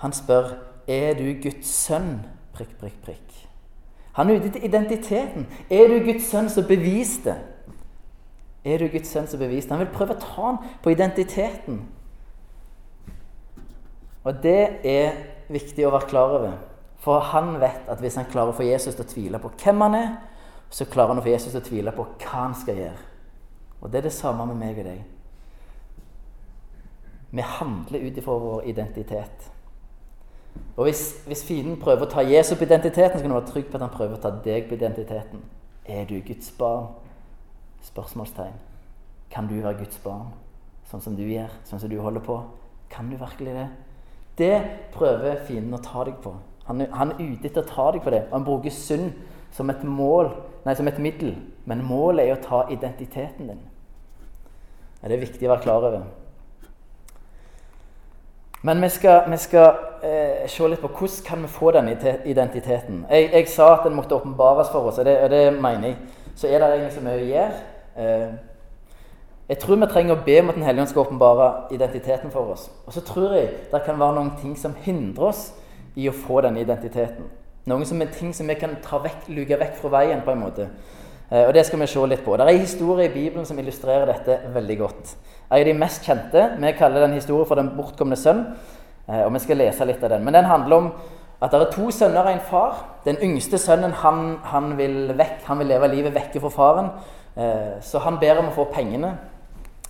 Han 0.00 0.14
spør 0.14 0.54
er 0.86 1.18
du 1.18 1.26
Guds 1.42 1.68
sønn. 1.68 2.20
Prikk, 2.54 2.78
prikk, 2.80 3.00
prikk. 3.04 3.38
Han 4.14 4.30
er 4.30 4.38
ute 4.38 4.52
etter 4.52 4.68
identiteten. 4.68 5.48
Er 5.70 5.90
du 5.90 5.98
Guds 6.06 6.30
sønn, 6.30 6.48
så 6.48 6.62
bevis 6.62 7.18
det. 7.24 7.36
Er 8.64 8.80
du 8.80 8.88
Guds 8.88 9.10
sønn, 9.12 9.28
så 9.28 9.38
bevis 9.38 9.66
det. 9.66 9.76
Han 9.76 9.84
vil 9.84 9.92
prøve 9.92 10.16
å 10.16 10.20
ta 10.20 10.46
han 10.48 10.60
på 10.82 10.92
identiteten. 10.94 11.82
Og 14.24 14.38
det 14.42 14.60
er 14.88 15.18
viktig 15.52 15.84
å 15.84 15.92
være 15.92 16.08
klar 16.08 16.36
over. 16.38 16.54
For 17.04 17.20
han 17.34 17.58
vet 17.60 17.90
at 17.92 18.00
hvis 18.00 18.16
han 18.16 18.30
klarer 18.30 18.54
å 18.54 18.56
få 18.56 18.64
Jesus 18.64 18.96
til 18.96 19.04
å 19.04 19.10
tvile 19.10 19.40
på 19.42 19.52
hvem 19.60 19.84
han 19.84 19.98
er, 19.98 20.12
så 20.72 20.88
klarer 20.88 21.12
han 21.12 21.20
å 21.20 21.24
få 21.26 21.34
Jesus 21.34 21.52
til 21.52 21.60
å 21.60 21.66
tvile 21.66 21.92
på 21.94 22.06
hva 22.22 22.38
han 22.38 22.56
skal 22.56 22.80
gjøre. 22.80 23.10
Og 23.82 23.92
det 23.92 24.00
er 24.00 24.08
det 24.08 24.14
samme 24.16 24.46
med 24.48 24.56
meg 24.56 24.80
og 24.80 24.88
deg. 24.88 25.02
Vi 27.34 27.44
handler 27.58 28.06
ut 28.06 28.18
ifra 28.22 28.38
vår 28.40 28.64
identitet. 28.70 29.50
Og 30.76 30.86
hvis, 30.88 31.02
hvis 31.26 31.44
fienden 31.44 31.76
prøver 31.82 32.06
å 32.06 32.10
ta 32.10 32.22
Jesus 32.24 32.56
på 32.56 32.64
identiteten, 32.64 33.18
så 33.18 33.22
kan 33.22 33.32
du 33.32 33.36
være 33.36 33.50
trygg 33.50 33.68
på 33.68 33.76
at 33.76 33.84
han 33.84 33.92
prøver 33.94 34.16
å 34.16 34.22
ta 34.22 34.30
deg 34.44 34.68
på 34.70 34.78
identiteten. 34.78 35.42
Er 35.84 36.06
du 36.08 36.16
Guds 36.24 36.48
barn? 36.58 36.94
Spørsmålstegn. 37.84 38.56
Kan 39.30 39.48
du 39.50 39.58
være 39.58 39.78
Guds 39.82 39.98
barn, 40.04 40.32
sånn 40.88 41.02
som 41.04 41.16
du 41.18 41.24
gjør, 41.26 41.52
sånn 41.68 41.82
som 41.82 41.90
du 41.90 41.98
holder 42.00 42.24
på? 42.24 42.38
Kan 42.92 43.10
du 43.10 43.18
virkelig 43.20 43.54
det? 43.56 43.68
Det 44.38 44.54
prøver 44.94 45.44
fienden 45.46 45.76
å 45.76 45.82
ta 45.82 46.04
deg 46.06 46.16
på. 46.22 46.34
Han 46.68 46.80
han 46.80 47.12
er 47.12 47.22
ute 47.34 47.50
etter 47.50 47.62
å 47.62 47.68
ta 47.68 47.90
deg 47.92 48.02
på 48.02 48.12
det. 48.14 48.24
Og 48.30 48.38
han 48.38 48.46
bruker 48.46 48.72
synd 48.72 49.12
som 49.54 49.70
et 49.70 49.84
mål, 49.84 50.32
nei, 50.64 50.74
som 50.74 50.88
et 50.88 50.98
middel. 50.98 51.36
Men 51.68 51.84
målet 51.86 52.26
er 52.26 52.36
å 52.36 52.42
ta 52.42 52.64
identiteten 52.72 53.52
din. 53.52 53.62
Det 55.04 55.12
er 55.12 55.20
viktig 55.20 55.46
å 55.46 55.52
være 55.52 55.62
klar 55.66 55.84
over. 55.84 56.06
Men 58.64 58.80
vi 58.80 58.88
skal, 58.88 59.26
vi 59.28 59.36
skal 59.36 59.66
eh, 60.00 60.46
se 60.48 60.68
litt 60.72 60.80
på 60.80 60.88
hvordan 60.88 61.24
kan 61.26 61.42
vi 61.44 61.52
få 61.52 61.74
den 61.76 61.90
identiteten. 61.92 63.02
Jeg, 63.10 63.28
jeg 63.34 63.48
sa 63.52 63.74
at 63.74 63.84
den 63.84 63.96
måtte 63.98 64.16
åpenbares 64.16 64.70
for 64.72 64.88
oss, 64.88 64.98
og 65.02 65.04
det, 65.04 65.18
og 65.26 65.30
det 65.30 65.42
mener 65.52 65.90
jeg. 65.90 65.98
Så 66.34 66.48
er 66.48 66.58
det 66.58 66.70
egentlig 66.70 66.94
så 66.94 67.04
mye 67.04 67.20
å 67.20 67.26
gjøre. 67.28 67.58
Eh, 67.96 68.32
jeg 69.48 69.58
tror 69.60 69.76
vi 69.76 69.86
trenger 69.86 70.16
å 70.16 70.24
be 70.24 70.38
om 70.40 70.48
at 70.48 70.56
Den 70.56 70.64
hellige 70.64 70.82
ånd 70.82 70.90
skal 70.90 71.04
åpenbare 71.04 71.48
identiteten 71.74 72.30
for 72.32 72.54
oss. 72.54 72.70
Og 72.86 72.92
så 72.92 73.00
tror 73.04 73.34
jeg 73.36 73.50
det 73.72 73.82
kan 73.84 73.98
være 74.00 74.16
noen 74.16 74.32
ting 74.40 74.56
som 74.56 74.74
hindrer 74.84 75.28
oss 75.28 75.52
i 75.96 76.08
å 76.08 76.16
få 76.16 76.40
denne 76.42 76.62
identiteten. 76.64 77.28
Noen 77.66 77.84
som 77.88 78.00
er 78.02 78.12
ting 78.12 78.32
som 78.36 78.48
vi 78.48 78.56
kan 78.60 78.76
ta 78.82 78.98
vekk, 78.98 79.28
luke 79.28 79.58
vekk 79.60 79.76
fra 79.80 79.90
veien, 79.98 80.22
på 80.24 80.32
en 80.32 80.40
måte. 80.40 80.68
Eh, 81.30 81.46
og 81.46 81.54
det 81.54 81.66
skal 81.66 81.80
vi 81.80 81.86
se 81.86 82.06
litt 82.06 82.24
på. 82.24 82.36
Det 82.36 82.46
er 82.46 82.54
en 82.54 82.64
historie 82.64 83.08
i 83.08 83.12
Bibelen 83.12 83.46
som 83.46 83.58
illustrerer 83.58 84.06
dette 84.10 84.40
veldig 84.54 84.78
godt. 84.78 85.14
En 85.50 85.58
av 85.60 85.64
de 85.64 85.76
mest 85.76 86.04
kjente. 86.04 86.48
Vi 86.60 86.72
kaller 86.78 87.06
den 87.06 87.18
historien 87.18 87.46
for 87.46 87.54
Den 87.60 87.72
bortkomne 87.76 88.16
sønn. 88.16 88.46
Eh, 89.08 89.24
og 89.24 89.32
vi 89.32 89.44
skal 89.44 89.60
lese 89.60 89.84
litt 89.84 90.02
av 90.02 90.10
den. 90.10 90.24
Men 90.24 90.34
den 90.34 90.44
handler 90.48 90.76
om 90.76 90.92
at 91.44 91.52
det 91.52 91.60
er 91.60 91.72
to 91.74 91.90
sønner 91.92 92.24
og 92.24 92.32
en 92.32 92.40
far. 92.40 92.78
Den 93.04 93.18
yngste 93.22 93.58
sønnen 93.60 93.92
han, 94.00 94.38
han 94.48 94.78
vil 94.78 95.12
vekk, 95.18 95.42
han 95.44 95.58
vil 95.60 95.68
leve 95.74 95.90
livet 95.92 96.14
vekke 96.14 96.40
fra 96.40 96.48
faren. 96.48 96.88
Eh, 97.36 97.82
så 97.84 98.00
han 98.00 98.16
ber 98.20 98.40
om 98.40 98.48
å 98.48 98.54
få 98.54 98.64
pengene 98.72 99.12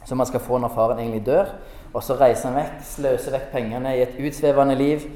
som 0.05 0.19
han 0.19 0.27
skal 0.27 0.43
få 0.43 0.59
når 0.59 0.75
faren 0.75 0.99
egentlig 0.99 1.23
dør. 1.27 1.53
Og 1.95 2.03
så 2.03 2.17
reiser 2.19 2.51
han 2.51 2.59
vekk, 2.59 2.83
sløser 2.89 3.37
vekk 3.37 3.47
pengene 3.53 3.95
i 3.95 4.03
et 4.03 4.19
utsvevende 4.19 4.75
liv. 4.75 5.07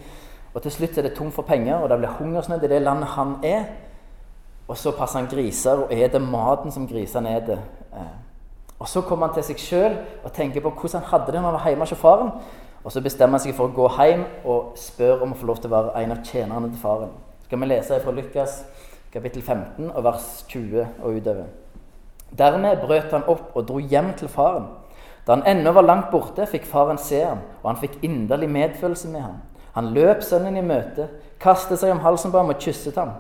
Og 0.55 0.63
til 0.63 0.73
slutt 0.77 0.99
er 0.99 1.09
det 1.09 1.17
tomt 1.19 1.35
for 1.35 1.47
penger, 1.49 1.83
og 1.83 1.91
det 1.91 1.99
blir 1.99 2.15
hungersnød 2.21 2.65
i 2.65 2.71
det 2.71 2.81
landet 2.83 3.11
han 3.17 3.35
er. 3.43 3.67
Og 4.69 4.79
så 4.79 4.93
passer 4.95 5.19
han 5.19 5.29
griser 5.31 5.85
og 5.85 5.93
eter 5.93 6.23
maten 6.23 6.73
som 6.73 6.87
grisene 6.87 7.35
eter. 7.41 7.59
Eh, 7.93 8.17
og 8.79 8.89
så 8.89 9.03
kommer 9.03 9.27
han 9.27 9.35
til 9.35 9.49
seg 9.49 9.59
sjøl 9.59 9.99
og 10.23 10.33
tenker 10.33 10.63
på 10.63 10.71
hvordan 10.71 11.03
han 11.03 11.11
hadde 11.11 11.33
det 11.33 11.43
når 11.43 11.51
han 11.51 11.59
var 11.59 11.71
hjemme 11.73 11.89
hos 11.89 11.99
faren. 11.99 12.33
Og 12.85 12.93
så 12.93 13.03
bestemmer 13.03 13.39
han 13.39 13.45
seg 13.45 13.57
for 13.57 13.69
å 13.69 13.75
gå 13.75 13.89
hjem 13.99 14.25
og 14.49 14.77
spør 14.79 15.25
om 15.27 15.33
å 15.35 15.39
få 15.39 15.49
lov 15.49 15.63
til 15.63 15.71
å 15.71 15.77
være 15.77 16.03
en 16.03 16.15
av 16.15 16.23
tjenerne 16.25 16.71
til 16.71 16.81
faren. 16.83 17.15
Skal 17.45 17.63
vi 17.63 17.71
lese 17.71 17.99
fra 18.03 18.15
Lukas 18.15 18.63
kapittel 19.13 19.43
15 19.43 19.91
og 19.91 20.05
vers 20.05 20.27
20 20.49 20.87
og 21.03 21.17
utover. 21.17 21.49
Dermed 22.39 22.83
brøt 22.85 23.13
han 23.13 23.25
opp 23.25 23.57
og 23.57 23.69
dro 23.69 23.81
hjem 23.81 24.13
til 24.19 24.29
faren. 24.29 24.69
Da 25.27 25.37
han 25.37 25.47
ennå 25.49 25.73
var 25.77 25.85
langt 25.85 26.11
borte, 26.13 26.47
fikk 26.49 26.67
faren 26.69 27.01
se 27.01 27.21
ham, 27.25 27.41
og 27.63 27.71
han 27.71 27.81
fikk 27.81 27.99
inderlig 28.05 28.49
medfølelse 28.53 29.09
med 29.13 29.25
ham. 29.25 29.41
Han 29.75 29.91
løp 29.97 30.23
sønnen 30.25 30.57
i 30.57 30.65
møte, 30.65 31.09
kastet 31.41 31.81
seg 31.81 31.93
om 31.93 32.01
halsen 32.05 32.33
på 32.33 32.41
ham 32.41 32.53
og 32.53 32.61
kysset 32.61 32.97
ham. 32.97 33.17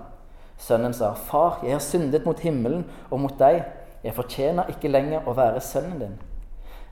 Sønnen 0.58 0.92
sa, 0.92 1.12
'Far, 1.14 1.60
jeg 1.62 1.72
har 1.72 1.80
syndet 1.80 2.26
mot 2.26 2.40
himmelen 2.40 2.84
og 3.10 3.20
mot 3.20 3.38
deg.' 3.38 3.64
'Jeg 4.04 4.14
fortjener 4.14 4.68
ikke 4.68 4.88
lenger 4.88 5.20
å 5.26 5.32
være 5.32 5.60
sønnen 5.60 5.98
din.' 6.00 6.18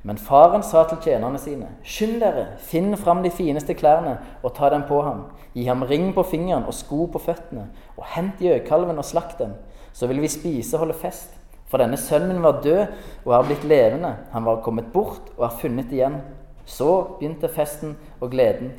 Men 0.06 0.20
faren 0.22 0.62
sa 0.62 0.84
til 0.86 1.00
tjenerne 1.02 1.38
sine, 1.38 1.66
'Skynd 1.82 2.20
dere, 2.22 2.46
finn 2.62 2.94
fram 2.96 3.24
de 3.24 3.30
fineste 3.30 3.74
klærne 3.74 4.18
og 4.42 4.54
ta 4.54 4.70
dem 4.70 4.84
på 4.86 5.00
ham.' 5.02 5.24
'Gi 5.54 5.64
ham 5.66 5.82
ring 5.82 6.14
på 6.14 6.22
fingeren 6.22 6.64
og 6.64 6.74
sko 6.74 7.06
på 7.06 7.18
føttene, 7.18 7.66
og 7.96 8.04
hent 8.14 8.38
gjøkalven 8.38 8.98
og 8.98 9.04
slakt 9.04 9.38
den.' 9.38 9.56
'Så 9.92 10.06
vil 10.06 10.20
vi 10.22 10.28
spise 10.28 10.76
og 10.76 10.86
holde 10.86 10.94
fest.' 10.94 11.34
For 11.66 11.82
denne 11.82 11.96
sønnen 11.96 12.42
var 12.42 12.60
død 12.62 12.86
og 13.24 13.32
er 13.34 13.42
blitt 13.42 13.64
levende. 13.64 14.14
Han 14.32 14.44
var 14.44 14.62
kommet 14.62 14.92
bort 14.92 15.32
og 15.36 15.44
er 15.44 15.58
funnet 15.60 15.90
igjen. 15.90 16.20
Så 16.64 17.18
begynte 17.18 17.48
festen 17.48 17.96
og 18.20 18.30
gleden. 18.30 18.70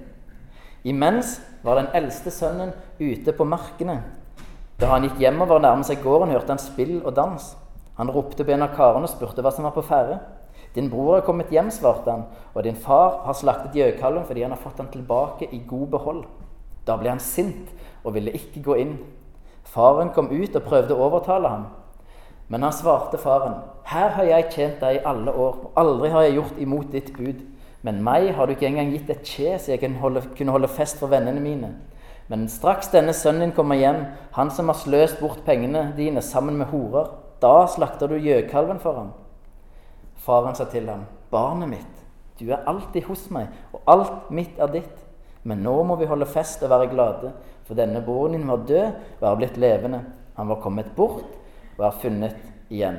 Imens 0.84 1.42
var 1.64 1.76
den 1.76 1.92
eldste 1.94 2.32
sønnen 2.32 2.72
ute 3.00 3.34
på 3.34 3.44
markene. 3.44 4.04
Da 4.80 4.94
han 4.94 5.04
gikk 5.04 5.20
hjemover 5.20 5.58
og 5.58 5.62
nærmet 5.62 5.90
seg 5.90 6.00
gården, 6.04 6.32
hørte 6.32 6.54
han 6.54 6.64
spill 6.64 7.02
og 7.04 7.16
dans. 7.16 7.58
Han 7.98 8.12
ropte 8.14 8.46
på 8.46 8.54
en 8.54 8.64
av 8.64 8.76
karene 8.78 9.04
og 9.04 9.12
spurte 9.12 9.44
hva 9.44 9.52
som 9.52 9.68
var 9.68 9.76
på 9.76 9.84
ferde. 9.84 10.20
Din 10.76 10.90
bror 10.92 11.18
er 11.18 11.26
kommet 11.26 11.52
hjem, 11.54 11.72
svarte 11.74 12.12
han, 12.12 12.26
og 12.54 12.64
din 12.64 12.76
far 12.76 13.24
har 13.26 13.38
slaktet 13.38 13.76
gjøkalven 13.78 14.26
fordi 14.28 14.44
han 14.46 14.54
har 14.54 14.62
fått 14.62 14.78
den 14.82 14.92
tilbake 14.94 15.50
i 15.52 15.62
god 15.68 15.88
behold. 15.96 16.24
Da 16.88 16.98
ble 17.00 17.12
han 17.12 17.24
sint 17.24 17.72
og 18.04 18.14
ville 18.16 18.36
ikke 18.36 18.64
gå 18.64 18.78
inn. 18.84 18.98
Faren 19.68 20.14
kom 20.16 20.30
ut 20.32 20.56
og 20.56 20.64
prøvde 20.64 20.96
å 20.96 21.08
overtale 21.10 21.52
ham. 21.52 21.68
Men 22.48 22.64
han 22.64 22.72
svarte 22.76 23.20
faren, 23.20 23.60
Her 23.84 24.10
har 24.16 24.24
jeg 24.24 24.52
tjent 24.52 24.80
deg 24.80 24.96
i 24.96 25.04
alle 25.06 25.32
år, 25.32 25.56
og 25.64 25.72
aldri 25.76 26.10
har 26.10 26.24
jeg 26.24 26.38
gjort 26.38 26.60
imot 26.60 26.92
ditt 26.92 27.12
bud. 27.18 27.44
Men 27.84 28.02
meg 28.04 28.34
har 28.36 28.46
du 28.46 28.54
ikke 28.56 28.68
engang 28.68 28.92
gitt 28.92 29.10
et 29.10 29.24
kje 29.24 29.58
så 29.60 29.72
jeg 29.72 29.80
kunne 29.80 30.52
holde, 30.52 30.68
fest 30.68 31.00
for 31.00 31.12
vennene 31.12 31.44
mine. 31.44 31.74
Men 32.28 32.48
straks 32.52 32.90
denne 32.92 33.14
sønnen 33.16 33.48
din 33.48 33.56
kommer 33.56 33.80
hjem, 33.80 34.02
han 34.36 34.52
som 34.52 34.68
har 34.68 34.80
sløst 34.80 35.22
bort 35.22 35.46
pengene 35.46 35.94
dine 35.96 36.22
sammen 36.22 36.58
med 36.60 36.68
horer, 36.74 37.14
da 37.40 37.68
slakter 37.68 38.12
du 38.12 38.18
gjøkalven 38.18 38.80
for 38.84 39.00
ham. 39.00 39.14
Faren 40.18 40.56
sa 40.56 40.66
til 40.66 40.90
ham, 40.90 41.06
'Barnet 41.32 41.70
mitt, 41.70 42.06
du 42.40 42.52
er 42.52 42.66
alltid 42.68 43.04
hos 43.04 43.30
meg, 43.32 43.48
og 43.74 43.82
alt 43.88 44.32
mitt 44.32 44.60
er 44.60 44.68
ditt.' 44.68 45.04
Men 45.48 45.62
nå 45.64 45.84
må 45.88 45.96
vi 45.96 46.08
holde 46.10 46.26
fest 46.28 46.64
og 46.64 46.70
være 46.70 46.90
glade, 46.92 47.32
for 47.64 47.78
denne 47.78 48.02
broren 48.04 48.34
din 48.36 48.48
var 48.48 48.66
død 48.68 48.88
og 49.22 49.30
er 49.30 49.36
blitt 49.40 49.58
levende. 49.58 50.02
Han 50.36 50.50
var 50.50 50.60
kommet 50.62 50.90
bort 50.96 51.38
og 51.78 51.86
er 51.88 52.00
funnet 52.02 52.36
igjen. 52.70 52.98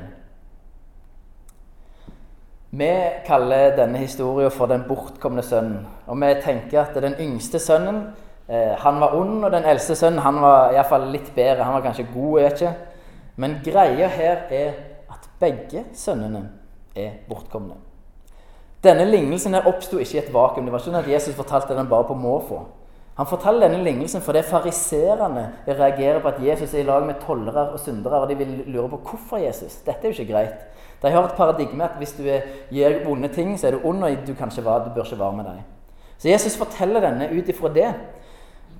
Vi 2.70 2.88
kaller 3.26 3.76
denne 3.76 3.98
historien 3.98 4.50
for 4.52 4.68
den 4.68 4.84
bortkomne 4.88 5.42
sønnen. 5.42 5.86
Og 6.06 6.20
vi 6.20 6.34
tenker 6.44 6.82
at 6.82 6.96
den 7.02 7.16
yngste 7.20 7.58
sønnen 7.58 8.02
eh, 8.48 8.74
han 8.80 9.00
var 9.00 9.16
ond, 9.16 9.44
og 9.44 9.52
den 9.52 9.64
eldste 9.64 9.96
sønnen 9.96 10.20
han 10.24 10.40
var 10.40 10.72
iallfall 10.72 11.08
litt 11.12 11.32
bedre. 11.34 11.64
Han 11.64 11.78
var 11.78 11.84
kanskje 11.84 12.08
god, 12.14 12.40
jeg 12.40 12.50
vet 12.50 12.62
ikke. 12.62 12.74
Men 13.36 13.60
greia 13.64 14.08
her 14.12 14.44
er 14.50 14.72
at 15.08 15.28
begge 15.40 15.84
sønnene 15.96 16.46
er 16.96 17.20
bortkomne. 17.28 17.76
Denne 18.84 19.04
lignelsen 19.10 19.54
oppsto 19.66 19.98
ikke 19.98 20.16
i 20.16 20.20
et 20.22 20.34
vakuum. 20.34 20.66
Det 20.66 20.72
var 20.72 20.78
ikke 20.78 20.90
sånn 20.90 21.00
at 21.00 21.10
Jesus 21.10 21.34
fortalte 21.34 21.74
den 21.74 21.88
bare 21.90 22.06
på 22.06 22.14
måfå. 22.14 22.60
Han 23.18 23.26
forteller 23.26 23.66
denne 23.66 23.82
lignelsen 23.82 24.22
fordi 24.22 24.44
fariserene 24.46 25.48
reagerer 25.66 26.20
på 26.22 26.30
at 26.30 26.38
Jesus 26.38 26.74
er 26.74 26.84
i 26.84 26.86
lag 26.86 27.02
med 27.06 27.18
tollere 27.24 27.72
og 27.72 27.80
syndere, 27.82 28.20
og 28.22 28.28
de 28.30 28.36
vil 28.38 28.52
lure 28.70 28.92
på 28.92 29.00
hvorfor 29.08 29.42
Jesus. 29.42 29.80
Dette 29.82 30.06
er 30.06 30.12
jo 30.12 30.20
ikke 30.20 30.32
greit. 30.32 30.60
De 31.02 31.10
har 31.10 31.26
et 31.26 31.34
paradigme 31.34 31.84
at 31.84 31.96
hvis 31.98 32.14
du 32.14 32.22
gjør 32.74 33.00
vonde 33.04 33.28
ting, 33.34 33.50
så 33.58 33.66
er 33.66 33.74
du 33.74 33.88
ond, 33.88 34.04
og 34.04 34.22
du 34.26 34.32
være, 34.34 34.84
du 34.84 34.94
bør 34.94 35.04
ikke 35.04 35.18
være 35.18 35.36
med 35.36 35.44
dem. 35.44 35.58
Så 36.18 36.28
Jesus 36.28 36.56
forteller 36.58 37.00
denne 37.00 37.28
ut 37.34 37.48
ifra 37.48 37.72
det. 37.74 37.88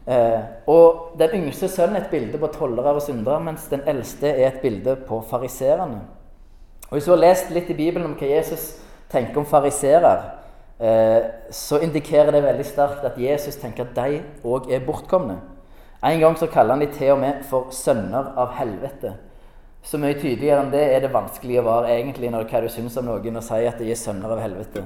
Eh, 0.06 0.40
og 0.66 1.18
den 1.18 1.34
yngste 1.42 1.68
sønnen 1.68 1.96
er 1.96 2.06
et 2.06 2.10
bilde 2.10 2.38
på 2.38 2.46
tollere 2.46 2.94
og 2.94 3.02
syndere, 3.02 3.40
mens 3.40 3.66
den 3.70 3.82
eldste 3.86 4.28
er 4.28 4.48
et 4.48 4.60
bilde 4.62 4.96
på 5.08 5.20
fariserene. 5.30 6.00
Og 6.88 6.96
Hvis 6.96 7.04
du 7.04 7.10
har 7.12 7.20
lest 7.20 7.50
litt 7.52 7.70
i 7.70 7.76
Bibelen 7.76 8.06
om 8.08 8.16
hva 8.16 8.28
Jesus 8.30 8.78
tenker 9.12 9.36
om 9.40 9.46
fariserer, 9.46 10.22
eh, 10.80 11.22
så 11.50 11.80
indikerer 11.84 12.32
det 12.32 12.42
veldig 12.44 12.64
sterkt 12.64 13.04
at 13.04 13.18
Jesus 13.20 13.56
tenker 13.60 13.84
at 13.84 13.96
de 13.96 14.22
òg 14.44 14.70
er 14.72 14.84
bortkomne. 14.86 15.38
En 16.04 16.20
gang 16.20 16.36
så 16.38 16.46
kaller 16.46 16.76
han 16.76 16.80
de 16.80 16.92
til 16.94 17.12
og 17.12 17.18
med 17.18 17.42
for 17.44 17.72
sønner 17.74 18.32
av 18.38 18.54
helvete. 18.56 19.16
Så 19.82 19.98
mye 20.00 20.16
tydeligere 20.18 20.62
enn 20.62 20.72
det 20.72 20.82
er 20.92 21.02
det 21.04 21.12
vanskelig 21.14 21.60
å 21.60 21.66
være 21.66 21.92
egentlig 21.94 22.30
når 22.32 22.48
hva 22.50 22.60
du 22.64 22.68
syns 22.72 22.96
om 23.00 23.06
noen 23.08 23.40
og 23.40 23.44
sier 23.46 23.70
at 23.70 23.78
de 23.80 23.90
er 23.90 23.98
sønner 23.98 24.32
av 24.34 24.40
helvete. 24.42 24.84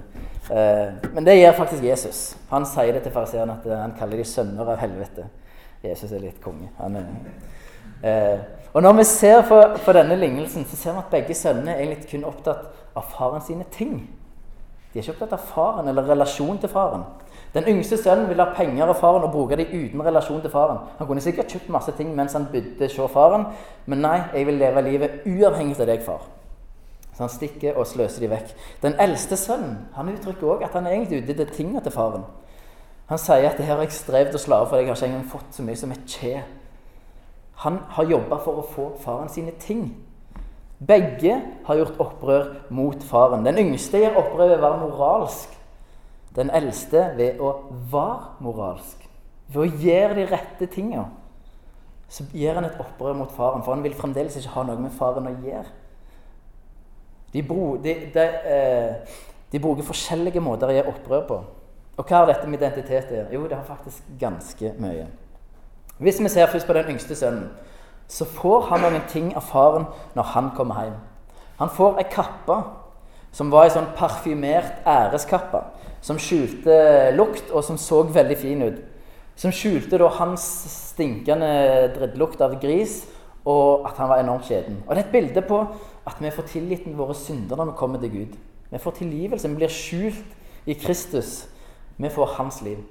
Eh, 0.51 1.09
men 1.15 1.27
det 1.27 1.39
gjør 1.39 1.57
faktisk 1.59 1.87
Jesus. 1.87 2.21
Han 2.51 2.67
sier 2.69 2.93
det 2.97 3.05
til 3.07 3.15
fariseerne 3.15 3.57
at 3.59 3.69
han 3.79 3.95
kaller 3.99 4.21
de 4.21 4.27
sønner 4.29 4.75
av 4.75 4.81
helvete. 4.83 5.29
Jesus 5.83 6.13
er 6.13 6.23
litt 6.23 6.43
konge. 6.43 6.69
Han 6.79 6.97
er, 7.01 7.09
eh, 8.03 8.39
og 8.73 8.83
Når 8.83 8.93
vi 8.93 9.05
ser 9.05 9.43
på, 9.49 9.63
på, 9.85 9.93
denne 9.93 10.17
lignelsen, 10.17 10.65
så 10.65 10.77
ser 10.77 10.93
vi 10.93 10.99
at 10.99 11.11
begge 11.11 11.35
sønnene 11.35 11.75
er 11.75 11.83
egentlig 11.83 12.09
kun 12.11 12.25
opptatt 12.25 12.71
av 12.97 13.05
faren 13.13 13.43
sine 13.45 13.65
ting. 13.73 13.99
De 14.93 14.99
er 14.99 15.05
ikke 15.05 15.13
opptatt 15.13 15.35
av 15.37 15.45
faren 15.53 15.89
eller 15.89 16.09
relasjon 16.09 16.59
til 16.61 16.73
faren. 16.73 17.05
Den 17.53 17.69
yngste 17.69 17.99
sønnen 18.01 18.31
vil 18.31 18.41
ha 18.41 18.47
penger 18.57 18.89
av 18.89 18.97
faren 18.97 19.27
og 19.27 19.33
bruke 19.33 19.59
dem 19.61 19.69
uten 19.69 20.05
relasjon 20.05 20.41
til 20.41 20.53
faren. 20.53 20.81
Han 20.99 21.09
kunne 21.09 21.21
sikkert 21.21 21.53
kjøpt 21.53 21.73
masse 21.73 21.93
ting 21.99 22.15
mens 22.17 22.33
han 22.33 22.49
bodde 22.53 22.89
hos 22.89 23.13
faren, 23.13 23.45
men 23.87 24.01
nei, 24.05 24.23
jeg 24.33 24.49
vil 24.49 24.61
leve 24.61 24.85
livet 24.89 25.27
uavhengig 25.29 25.77
av 25.81 25.91
deg, 25.93 26.01
far. 26.07 26.25
Så 27.13 27.27
han 27.27 27.33
stikker 27.33 27.77
og 27.77 27.87
sløser 27.87 28.25
de 28.25 28.33
vekk. 28.33 28.55
Den 28.81 28.97
eldste 29.01 29.37
sønnen 29.37 29.83
han 29.99 30.09
uttrykker 30.15 30.49
også 30.55 30.71
at 30.71 30.81
han 30.81 30.89
er 30.89 30.97
egentlig 30.97 31.21
ute 31.21 31.37
etter 31.37 31.53
tingene 31.53 31.85
til 31.85 31.93
faren. 31.93 32.25
Han 33.13 33.21
sier 33.21 33.51
at 33.51 33.61
det 33.61 33.69
her 33.69 33.77
har 33.77 33.85
jeg 33.85 33.93
strevd 33.99 34.39
og 34.39 34.41
slavet 34.41 34.71
for, 34.71 34.81
jeg 34.81 34.89
har 34.89 34.97
ikke 34.97 35.11
engang 35.11 35.29
fått 35.29 35.57
så 35.59 35.65
mye 35.67 35.77
som 35.77 35.93
et 35.93 36.09
kje. 36.09 36.39
Han 37.63 37.79
har 37.95 38.11
jobba 38.11 38.39
for 38.43 38.59
å 38.59 38.67
få 38.67 38.89
faren 39.03 39.31
sine 39.31 39.55
ting. 39.63 39.87
Begge 40.83 41.37
har 41.67 41.79
gjort 41.79 42.01
opprør 42.03 42.49
mot 42.75 43.03
faren. 43.07 43.45
Den 43.47 43.61
yngste 43.63 44.01
gjør 44.03 44.19
opprør 44.25 44.49
ved 44.49 44.57
å 44.57 44.65
være 44.65 44.81
moralsk. 44.81 45.53
Den 46.35 46.51
eldste 46.51 47.05
ved 47.19 47.39
å 47.39 47.53
være 47.93 48.43
moralsk. 48.43 49.05
Ved 49.53 49.63
å 49.63 49.85
gjøre 49.85 50.17
de 50.19 50.27
rette 50.33 50.69
tinga. 50.73 51.07
Så 52.13 52.27
gjør 52.35 52.59
han 52.59 52.67
et 52.69 52.81
opprør 52.83 53.15
mot 53.17 53.31
faren, 53.33 53.63
for 53.63 53.77
han 53.77 53.85
vil 53.85 53.95
fremdeles 53.97 54.35
ikke 54.37 54.57
ha 54.57 54.67
noe 54.69 54.83
med 54.83 54.93
faren 54.99 55.31
å 55.31 55.37
gjøre. 55.45 55.79
De, 57.33 57.41
bro, 57.47 57.77
de, 57.81 57.95
de, 58.13 58.25
eh, 58.53 59.19
de 59.53 59.61
bruker 59.63 59.87
forskjellige 59.87 60.43
måter 60.45 60.69
å 60.69 60.75
gjøre 60.77 60.93
opprør 60.93 61.27
på. 61.31 61.39
Og 61.97 62.09
hva 62.09 62.25
har 62.25 62.29
dette 62.29 62.49
med 62.49 62.61
identitet 62.61 63.13
å 63.13 63.21
gjøre? 63.21 63.33
Jo, 63.37 63.47
det 63.49 63.57
har 63.57 63.69
faktisk 63.69 64.11
ganske 64.21 64.75
mye. 64.83 65.07
Hvis 65.99 66.21
vi 66.21 66.29
ser 66.29 66.47
først 66.47 66.67
på 66.67 66.73
den 66.73 66.95
yngste 66.95 67.17
sønnen, 67.17 67.51
så 68.09 68.25
får 68.25 68.69
han 68.71 68.83
noen 68.85 69.03
ting 69.09 69.33
av 69.37 69.45
faren 69.49 69.87
når 70.17 70.31
han 70.35 70.51
kommer 70.57 70.85
hjem. 70.85 71.01
Han 71.59 71.71
får 71.71 72.01
ei 72.03 72.09
kappe 72.11 72.57
som 73.33 73.51
var 73.53 73.67
ei 73.67 73.73
sånn 73.73 73.93
parfymert 73.97 74.85
æreskappe. 74.89 75.63
Som 76.03 76.19
skjulte 76.21 76.75
lukt, 77.17 77.49
og 77.55 77.65
som 77.65 77.79
så 77.81 78.03
veldig 78.05 78.37
fin 78.37 78.65
ut. 78.67 78.81
Som 79.39 79.55
skjulte 79.55 80.01
da 80.01 80.11
hans 80.19 80.45
stinkende 80.93 81.49
drittlukt 81.95 82.43
av 82.45 82.59
gris, 82.61 83.05
og 83.49 83.87
at 83.89 83.99
han 83.99 84.11
var 84.11 84.21
enormt 84.23 84.47
skjeden. 84.47 84.83
Og 84.87 84.95
det 84.95 85.03
er 85.03 85.07
et 85.07 85.15
bilde 85.15 85.45
på 85.47 85.63
at 86.07 86.21
vi 86.21 86.35
får 86.35 86.51
tilgitt 86.51 86.85
våre 86.99 87.15
synder 87.17 87.59
når 87.59 87.73
vi 87.73 87.79
kommer 87.79 88.03
til 88.03 88.13
Gud. 88.13 88.37
Vi 88.71 88.81
får 88.83 88.99
tilgivelse. 88.99 89.49
Vi 89.49 89.59
blir 89.59 89.73
skjult 89.73 90.67
i 90.67 90.77
Kristus. 90.79 91.47
Vi 91.97 92.11
får 92.11 92.37
hans 92.37 92.61
liv. 92.63 92.83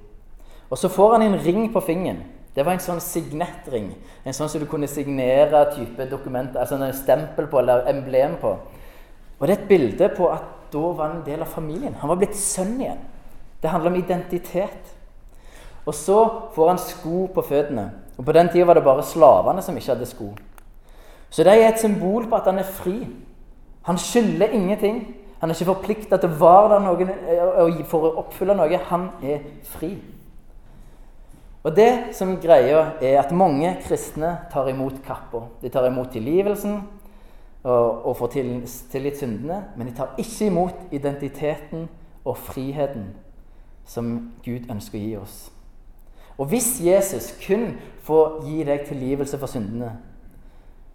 Og 0.70 0.80
så 0.80 0.90
får 0.92 1.18
han 1.18 1.28
en 1.28 1.40
ring 1.46 1.68
på 1.74 1.84
fingeren. 1.84 2.24
Det 2.56 2.66
var 2.66 2.76
en 2.76 2.84
sånn 2.84 3.00
signettring. 3.04 3.94
En 4.28 4.36
sånn 4.36 4.50
som 4.52 4.60
du 4.60 4.68
kunne 4.70 4.90
signere 4.92 5.64
type 5.72 6.08
dokument, 6.12 6.56
altså 6.60 6.76
en 6.76 6.96
stempel 6.96 7.48
på 7.48 7.62
eller 7.62 7.88
emblem 7.92 8.36
på. 8.42 8.58
Og 9.40 9.48
det 9.48 9.56
er 9.56 9.62
et 9.62 9.70
bilde 9.70 10.10
på 10.18 10.28
at 10.30 10.44
da 10.72 10.82
var 10.82 11.08
han 11.08 11.18
en 11.20 11.26
del 11.26 11.42
av 11.44 11.52
familien. 11.52 11.96
Han 12.00 12.12
var 12.12 12.20
blitt 12.20 12.36
sønn 12.38 12.76
igjen. 12.80 13.00
Det 13.62 13.72
handler 13.72 13.92
om 13.92 14.00
identitet. 14.00 14.92
Og 15.86 15.96
så 15.96 16.20
får 16.56 16.70
han 16.70 16.82
sko 16.82 17.26
på 17.34 17.44
føttene. 17.46 17.90
Og 18.18 18.26
På 18.26 18.36
den 18.36 18.50
tida 18.50 18.66
var 18.66 18.78
det 18.78 18.84
bare 18.86 19.04
slavene 19.04 19.64
som 19.66 19.78
ikke 19.78 19.96
hadde 19.96 20.06
sko. 20.06 20.30
Så 21.32 21.44
det 21.44 21.56
er 21.56 21.70
et 21.72 21.80
symbol 21.80 22.28
på 22.30 22.36
at 22.36 22.46
han 22.52 22.60
er 22.60 22.68
fri. 22.68 23.08
Han 23.88 23.98
skylder 23.98 24.54
ingenting. 24.54 25.16
Han 25.40 25.50
er 25.50 25.56
ikke 25.56 25.74
forplikta 25.74 26.20
til 26.22 26.30
å 26.30 26.40
være 26.42 26.74
der 26.76 26.84
noen, 26.86 27.86
for 27.90 28.06
å 28.06 28.16
oppfylle 28.22 28.54
noe. 28.54 28.82
Han 28.92 29.08
er 29.24 29.40
fri. 29.74 29.96
Og 31.62 31.76
det 31.78 32.16
som 32.18 32.40
greia 32.42 32.96
er 33.02 33.20
at 33.22 33.34
mange 33.38 33.70
kristne 33.86 34.34
tar 34.52 34.70
imot 34.72 35.04
kappa. 35.06 35.46
De 35.62 35.70
tar 35.70 35.86
imot 35.90 36.10
tilgivelsen 36.14 36.80
og, 37.64 38.06
og 38.06 38.16
får 38.18 38.32
til, 38.34 38.54
tilgitt 38.92 39.22
syndene, 39.22 39.60
men 39.78 39.88
de 39.88 39.96
tar 39.98 40.16
ikke 40.18 40.50
imot 40.50 40.88
identiteten 40.92 41.86
og 42.26 42.38
friheten 42.38 43.12
som 43.86 44.32
Gud 44.46 44.70
ønsker 44.72 44.98
å 44.98 45.04
gi 45.04 45.14
oss. 45.22 45.38
Og 46.42 46.50
hvis 46.50 46.80
Jesus 46.82 47.30
kun 47.44 47.76
får 48.02 48.40
gi 48.48 48.64
deg 48.66 48.88
tilgivelse 48.88 49.38
for 49.38 49.52
syndene, 49.52 49.94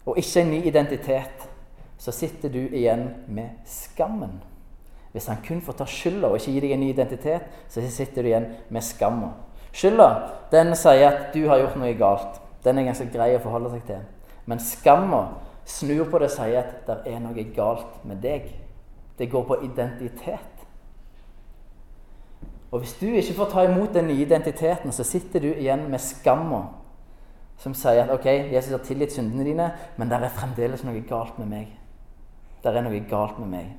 og 0.07 0.19
ikke 0.19 0.43
en 0.43 0.51
ny 0.51 0.59
identitet, 0.67 1.47
så 1.97 2.11
sitter 2.11 2.51
du 2.51 2.59
igjen 2.67 3.09
med 3.27 3.55
skammen. 3.67 4.37
Hvis 5.11 5.27
han 5.31 5.39
kun 5.43 5.61
får 5.63 5.79
ta 5.79 5.87
skylda 5.87 6.29
og 6.29 6.39
ikke 6.39 6.53
gi 6.53 6.63
deg 6.63 6.73
en 6.75 6.83
ny 6.83 6.89
identitet, 6.91 7.47
så 7.71 7.83
sitter 7.91 8.23
du 8.23 8.31
igjen 8.31 8.51
med 8.69 8.85
skamma. 8.85 9.31
Skylda 9.77 10.09
den 10.51 10.73
sier 10.79 11.11
at 11.11 11.33
du 11.35 11.43
har 11.49 11.61
gjort 11.61 11.77
noe 11.77 11.93
galt. 11.99 12.39
Den 12.65 12.79
er 12.79 12.87
ganske 12.89 13.09
grei 13.13 13.33
å 13.37 13.43
forholde 13.43 13.75
seg 13.75 13.83
til. 13.85 14.05
Men 14.49 14.63
skamma 14.63 15.21
snur 15.67 16.07
på 16.09 16.21
det 16.21 16.31
og 16.31 16.37
sier 16.37 16.61
at 16.63 16.87
det 16.87 17.13
er 17.13 17.19
noe 17.21 17.43
galt 17.55 18.05
med 18.07 18.23
deg. 18.23 18.49
Det 19.19 19.29
går 19.29 19.45
på 19.45 19.59
identitet. 19.65 20.53
Og 22.71 22.81
hvis 22.83 22.97
du 22.99 23.07
ikke 23.07 23.35
får 23.37 23.51
ta 23.51 23.63
imot 23.67 23.93
den 23.95 24.09
nye 24.09 24.25
identiteten, 24.25 24.91
så 24.91 25.05
sitter 25.07 25.43
du 25.43 25.51
igjen 25.53 25.87
med 25.91 26.03
skamma 26.03 26.65
som 27.57 27.73
sier 27.73 28.03
at 28.03 28.11
ok, 28.13 28.27
Jesus 28.53 28.73
har 28.75 28.83
tilgitt 28.85 29.15
syndene 29.15 29.45
dine, 29.47 29.71
men 29.97 30.09
det 30.09 30.19
er 30.19 30.33
fremdeles 30.35 30.83
noe 30.85 31.01
galt 31.09 31.39
med 31.41 31.49
meg. 31.49 31.71
Det 32.61 32.69
er 32.69 32.85
noe 32.85 32.99
galt 33.09 33.39
med 33.41 33.49
meg. 33.49 33.71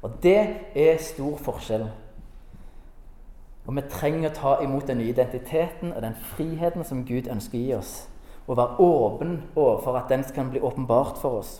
Og 0.00 0.14
det 0.22 0.38
er 0.78 1.02
stor 1.04 1.36
forskjell. 1.44 1.84
Og 3.70 3.76
vi 3.76 3.82
trenger 3.86 4.32
å 4.32 4.34
ta 4.34 4.52
imot 4.64 4.88
den 4.90 4.98
nye 4.98 5.12
identiteten 5.12 5.92
og 5.94 6.02
den 6.02 6.16
friheten 6.32 6.82
som 6.82 7.04
Gud 7.06 7.28
ønsker 7.30 7.54
å 7.54 7.60
gi 7.60 7.74
oss. 7.76 7.92
Og 8.48 8.56
være 8.58 8.82
åpen 8.82 9.36
overfor 9.54 9.94
at 10.00 10.08
den 10.10 10.24
kan 10.34 10.48
bli 10.50 10.58
åpenbart 10.58 11.20
for 11.22 11.38
oss. 11.38 11.52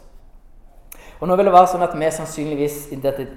Og 1.20 1.28
nå 1.30 1.36
vil 1.38 1.46
det 1.46 1.52
være 1.54 1.68
sånn 1.70 1.84
at 1.86 1.94
vi 1.94 2.08
sannsynligvis 2.10 2.80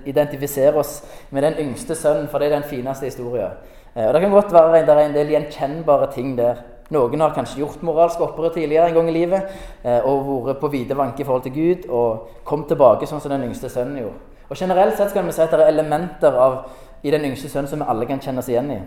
identifiserer 0.10 0.80
oss 0.82 1.04
med 1.30 1.46
den 1.46 1.60
yngste 1.68 1.94
sønnen, 1.94 2.26
for 2.32 2.42
det 2.42 2.48
er 2.50 2.56
den 2.56 2.66
fineste 2.66 3.06
historien. 3.06 3.60
Eh, 3.94 4.08
og 4.08 4.14
Det 4.16 4.22
kan 4.24 4.34
godt 4.34 4.54
være 4.56 4.82
det 4.88 4.96
er 4.96 5.02
en 5.04 5.18
del 5.20 5.36
gjenkjennbare 5.36 6.08
ting 6.16 6.34
der. 6.38 6.64
Noen 6.90 7.22
har 7.22 7.38
kanskje 7.38 7.62
gjort 7.62 7.84
moralske 7.86 8.26
opprør 8.26 8.56
tidligere 8.58 8.90
en 8.90 8.98
gang 8.98 9.10
i 9.10 9.18
livet 9.20 9.54
eh, 9.84 10.02
og 10.02 10.48
vært 10.48 10.64
på 10.66 10.74
vide 10.74 10.98
vanke 10.98 11.22
i 11.22 11.28
forhold 11.30 11.46
til 11.46 11.54
Gud 11.54 11.86
og 11.90 12.42
kom 12.44 12.66
tilbake 12.66 13.06
sånn 13.06 13.22
som 13.22 13.38
den 13.38 13.46
yngste 13.52 13.70
sønnen 13.70 14.02
gjorde. 14.02 14.18
Og 14.50 14.58
Generelt 14.58 14.98
sett 14.98 15.14
kan 15.14 15.30
vi 15.30 15.34
si 15.34 15.42
at 15.46 15.54
det 15.54 15.62
er 15.62 15.72
elementer 15.72 16.34
av, 16.34 16.58
i 17.04 17.12
den 17.12 17.26
yngste 17.28 17.52
sønnen 17.52 17.70
som 17.70 17.84
vi 17.84 17.90
alle 17.90 18.08
kan 18.10 18.22
kjenne 18.24 18.40
oss 18.40 18.50
igjen 18.52 18.72
i. 18.72 18.80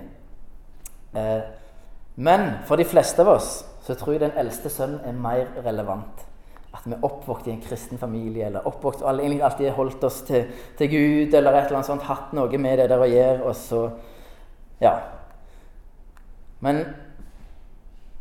Eh, 1.16 1.42
men 2.16 2.48
for 2.68 2.80
de 2.80 2.88
fleste 2.88 3.22
av 3.22 3.34
oss 3.36 3.50
så 3.86 3.94
tror 3.94 4.16
jeg 4.16 4.24
den 4.24 4.38
eldste 4.40 4.72
sønnen 4.72 5.04
er 5.04 5.20
mer 5.20 5.52
relevant 5.64 6.26
at 6.76 6.84
vi 6.84 6.92
er 6.92 7.04
oppvokst 7.06 7.46
i 7.48 7.54
en 7.54 7.62
kristen 7.64 7.98
familie, 7.98 8.46
eller 8.46 8.66
oppvokst, 8.68 9.02
og 9.02 9.20
egentlig 9.20 9.42
alltid 9.42 9.70
holdt 9.70 10.04
oss 10.04 10.20
til, 10.28 10.44
til, 10.78 10.90
Gud, 10.90 11.34
eller 11.34 11.54
et 11.54 11.66
eller 11.66 11.78
annet 11.78 11.88
sånt, 11.88 12.04
hatt 12.04 12.34
noe 12.36 12.58
med 12.60 12.78
det 12.80 12.88
der 12.92 13.00
å 13.00 13.08
gjøre, 13.10 13.42
og 13.44 13.56
så 13.56 13.88
Ja. 14.80 14.98
Men 16.60 16.84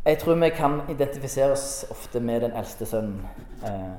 jeg 0.06 0.18
tror 0.22 0.36
vi 0.40 0.50
kan 0.50 0.82
identifisere 0.90 1.52
oss 1.52 1.86
ofte 1.92 2.20
med 2.20 2.42
den 2.42 2.52
eldste 2.52 2.86
sønnen. 2.86 3.28
Eh, 3.64 3.96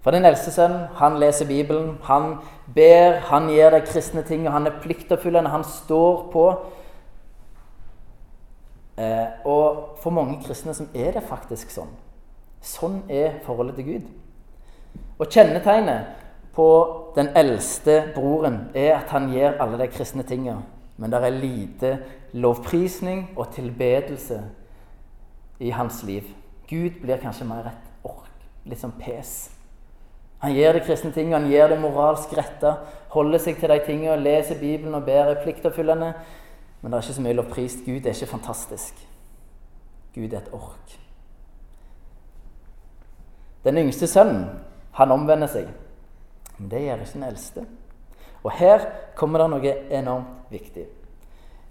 for 0.00 0.14
den 0.14 0.24
eldste 0.24 0.52
sønnen, 0.54 0.86
han 0.94 1.18
leser 1.18 1.48
Bibelen, 1.48 1.96
han 2.06 2.36
ber, 2.74 3.18
han 3.30 3.48
gjør 3.50 3.74
de 3.74 3.80
kristne 3.86 4.22
ting, 4.22 4.46
og 4.46 4.54
han 4.54 4.66
er 4.66 4.78
pliktoppfyllende, 4.82 5.50
han 5.50 5.64
står 5.66 6.28
på. 6.32 6.44
Eh, 8.98 9.26
og 9.44 9.98
for 10.02 10.14
mange 10.14 10.38
kristne 10.46 10.74
som 10.74 10.88
er 10.94 11.12
det 11.18 11.24
faktisk 11.26 11.74
sånn. 11.74 11.90
Sånn 12.62 13.02
er 13.10 13.40
forholdet 13.46 13.78
til 13.78 13.90
Gud. 13.90 14.08
Og 15.18 15.26
kjennetegnet 15.34 16.14
på 16.54 16.68
den 17.18 17.30
eldste 17.38 18.00
broren 18.14 18.68
er 18.74 18.96
at 19.00 19.10
han 19.14 19.28
gjør 19.34 19.60
alle 19.62 19.82
de 19.82 19.90
kristne 19.90 20.26
tingene. 20.26 20.62
Men 20.98 21.10
det 21.10 21.20
er 21.22 21.36
lite 21.42 21.92
lovprisning 22.34 23.28
og 23.36 23.52
tilbedelse 23.54 24.40
i 25.62 25.70
hans 25.70 26.02
liv. 26.06 26.26
Gud 26.70 26.98
blir 27.02 27.22
kanskje 27.22 27.46
mer 27.46 27.70
et 27.70 28.06
ork, 28.06 28.34
litt 28.66 28.82
sånn 28.82 28.98
pes. 28.98 29.57
Han 30.38 30.54
gjør 30.54 30.76
de 30.76 30.84
kristne 30.86 31.10
tingene, 31.12 31.40
han 31.40 31.50
gjør 31.50 31.72
det 31.72 31.80
moralsk 31.82 32.32
retta, 32.38 32.74
holder 33.10 33.42
seg 33.42 33.58
til 33.58 33.72
de 33.72 33.78
tingene, 33.86 34.20
leser 34.22 34.60
Bibelen 34.60 34.94
og 34.94 35.06
ber 35.06 35.32
er 35.32 35.40
pliktoppfyllende. 35.42 36.12
Men 36.80 36.92
det 36.92 36.98
er 36.98 37.06
ikke 37.06 37.16
så 37.16 37.24
mye 37.24 37.38
lovprist. 37.40 37.82
Gud 37.86 38.06
er 38.06 38.14
ikke 38.14 38.30
fantastisk. 38.30 39.00
Gud 40.14 40.30
er 40.30 40.38
et 40.38 40.52
ork. 40.54 40.94
Den 43.64 43.80
yngste 43.82 44.06
sønnen, 44.06 44.46
han 44.94 45.10
omvender 45.10 45.50
seg. 45.50 45.66
Men 46.58 46.70
det 46.70 46.84
gjør 46.84 47.02
ikke 47.02 47.16
den 47.16 47.26
eldste. 47.26 47.66
Og 48.46 48.54
her 48.54 48.86
kommer 49.18 49.42
det 49.42 49.50
noe 49.50 49.74
enormt 49.98 50.54
viktig. 50.54 50.86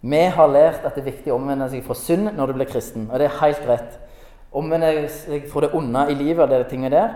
Vi 0.08 0.20
har 0.36 0.52
lært 0.52 0.84
at 0.86 0.96
det 0.96 1.02
er 1.02 1.10
viktig 1.10 1.32
å 1.32 1.40
omvende 1.40 1.70
seg 1.72 1.88
fra 1.88 1.96
synd 1.98 2.30
når 2.36 2.52
du 2.52 2.58
blir 2.60 2.70
kristen, 2.70 3.08
og 3.10 3.18
det 3.20 3.30
er 3.30 3.40
helt 3.40 3.64
rett. 3.68 3.96
Omvende 4.56 4.92
seg 5.12 5.48
fra 5.52 5.64
det 5.66 5.74
onde 5.76 6.04
i 6.12 6.20
livet 6.20 6.44
og 6.44 6.52
det 6.52 6.68
tingene 6.70 6.94
der. 6.94 7.16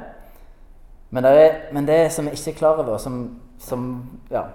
Men 1.11 1.23
det, 1.23 1.31
er, 1.31 1.55
men 1.75 1.87
det 1.87 2.11
som 2.15 2.25
vi 2.25 2.35
ikke 2.37 2.53
er 2.53 2.59
klar 2.59 2.79
over, 2.79 2.97
som, 2.97 3.41
som, 3.59 3.87
ja, 4.31 4.45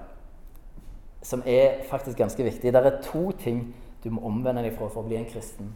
som 1.22 1.42
er 1.46 1.82
faktisk 1.90 2.16
ganske 2.16 2.44
viktig 2.44 2.72
Det 2.72 2.80
er 2.80 3.02
to 3.04 3.30
ting 3.36 3.74
du 4.04 4.10
må 4.10 4.22
omvende 4.24 4.62
deg 4.62 4.76
fra 4.76 4.88
for 4.88 5.02
å 5.02 5.08
bli 5.08 5.18
en 5.18 5.28
kristen. 5.28 5.72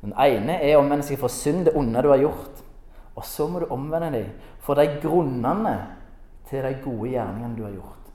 Den 0.00 0.12
ene 0.16 0.60
er 0.62 0.76
å 0.76 0.84
omvende 0.84 1.04
seg 1.04 1.18
fra 1.20 1.28
synd, 1.32 1.66
det 1.66 1.74
onde 1.76 2.02
du 2.02 2.08
har 2.12 2.20
gjort. 2.22 2.60
Og 3.18 3.24
så 3.26 3.48
må 3.50 3.60
du 3.60 3.66
omvende 3.74 4.12
deg 4.14 4.28
for 4.64 4.78
de 4.78 4.86
grunnene 5.02 5.74
til 6.48 6.62
de 6.64 6.70
gode 6.84 7.10
gjerningene 7.10 7.56
du 7.58 7.64
har 7.66 7.74
gjort. 7.74 8.12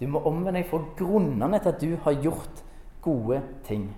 Du 0.00 0.06
må 0.10 0.24
omvende 0.28 0.58
deg 0.58 0.70
for 0.70 0.88
grunnene 0.98 1.60
til 1.60 1.72
at 1.72 1.84
du 1.84 1.92
har 2.06 2.16
gjort 2.24 2.64
gode 3.04 3.42
ting. 3.68 3.90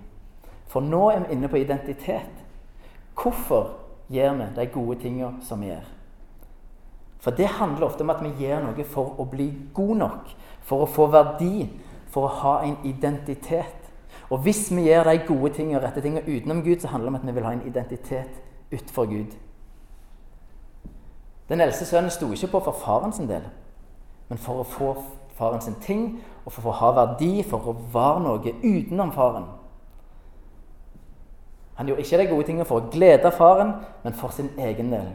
For 0.69 0.85
nå 0.85 1.07
er 1.09 1.23
vi 1.23 1.37
inne 1.37 1.49
på 1.49 1.63
identitet. 1.63 2.43
Hvorfor 3.17 3.79
gjør 4.11 4.37
vi 4.43 4.51
de 4.59 4.67
gode 4.75 4.99
tingene 5.01 5.41
som 5.47 5.63
vi 5.63 5.71
gjør? 5.71 5.87
For 7.19 7.35
det 7.35 7.47
handler 7.47 7.85
ofte 7.85 8.05
om 8.05 8.13
at 8.13 8.23
vi 8.23 8.31
gjør 8.45 8.63
noe 8.63 8.85
for 8.87 9.19
å 9.19 9.25
bli 9.27 9.49
god 9.75 9.95
nok, 9.99 10.31
for 10.63 10.85
å 10.85 10.89
få 10.89 11.09
verdi, 11.11 11.67
for 12.09 12.25
å 12.25 12.35
ha 12.41 12.53
en 12.63 12.77
identitet. 12.87 13.75
Og 14.29 14.39
hvis 14.45 14.69
vi 14.71 14.87
gjør 14.87 15.09
de 15.09 15.19
gode 15.27 15.53
tingene 15.57 15.79
og 15.79 15.83
rette 15.83 16.01
tingene 16.01 16.25
utenom 16.27 16.63
Gud, 16.63 16.79
så 16.79 16.91
handler 16.93 17.09
det 17.09 17.15
om 17.15 17.19
at 17.19 17.27
vi 17.27 17.35
vil 17.35 17.47
ha 17.47 17.53
en 17.57 17.67
identitet 17.67 18.41
utenfor 18.71 19.09
Gud. 19.11 19.35
Den 21.49 21.61
eldste 21.65 21.85
sønnen 21.89 22.13
sto 22.13 22.29
ikke 22.31 22.51
på 22.53 22.63
for 22.69 22.77
faren 22.77 23.13
sin 23.13 23.29
del, 23.29 23.47
men 24.29 24.37
for 24.37 24.61
å 24.61 24.67
få 24.69 24.91
faren 25.39 25.63
sin 25.65 25.79
ting 25.81 26.03
og 26.45 26.53
for 26.53 26.69
å 26.69 26.75
ha 26.77 26.91
verdi, 27.03 27.41
for 27.43 27.71
å 27.71 27.77
være 27.93 28.21
noe 28.25 28.53
utenom 28.61 29.11
faren. 29.15 29.47
Han 31.79 31.87
gjorde 31.87 32.03
ikke 32.03 32.19
de 32.19 32.27
gode 32.29 32.45
tingene 32.45 32.67
for 32.67 32.81
å 32.81 32.91
glede 32.91 33.31
faren, 33.31 33.73
men 34.03 34.13
for 34.13 34.35
sin 34.35 34.51
egen 34.59 34.91
del. 34.93 35.09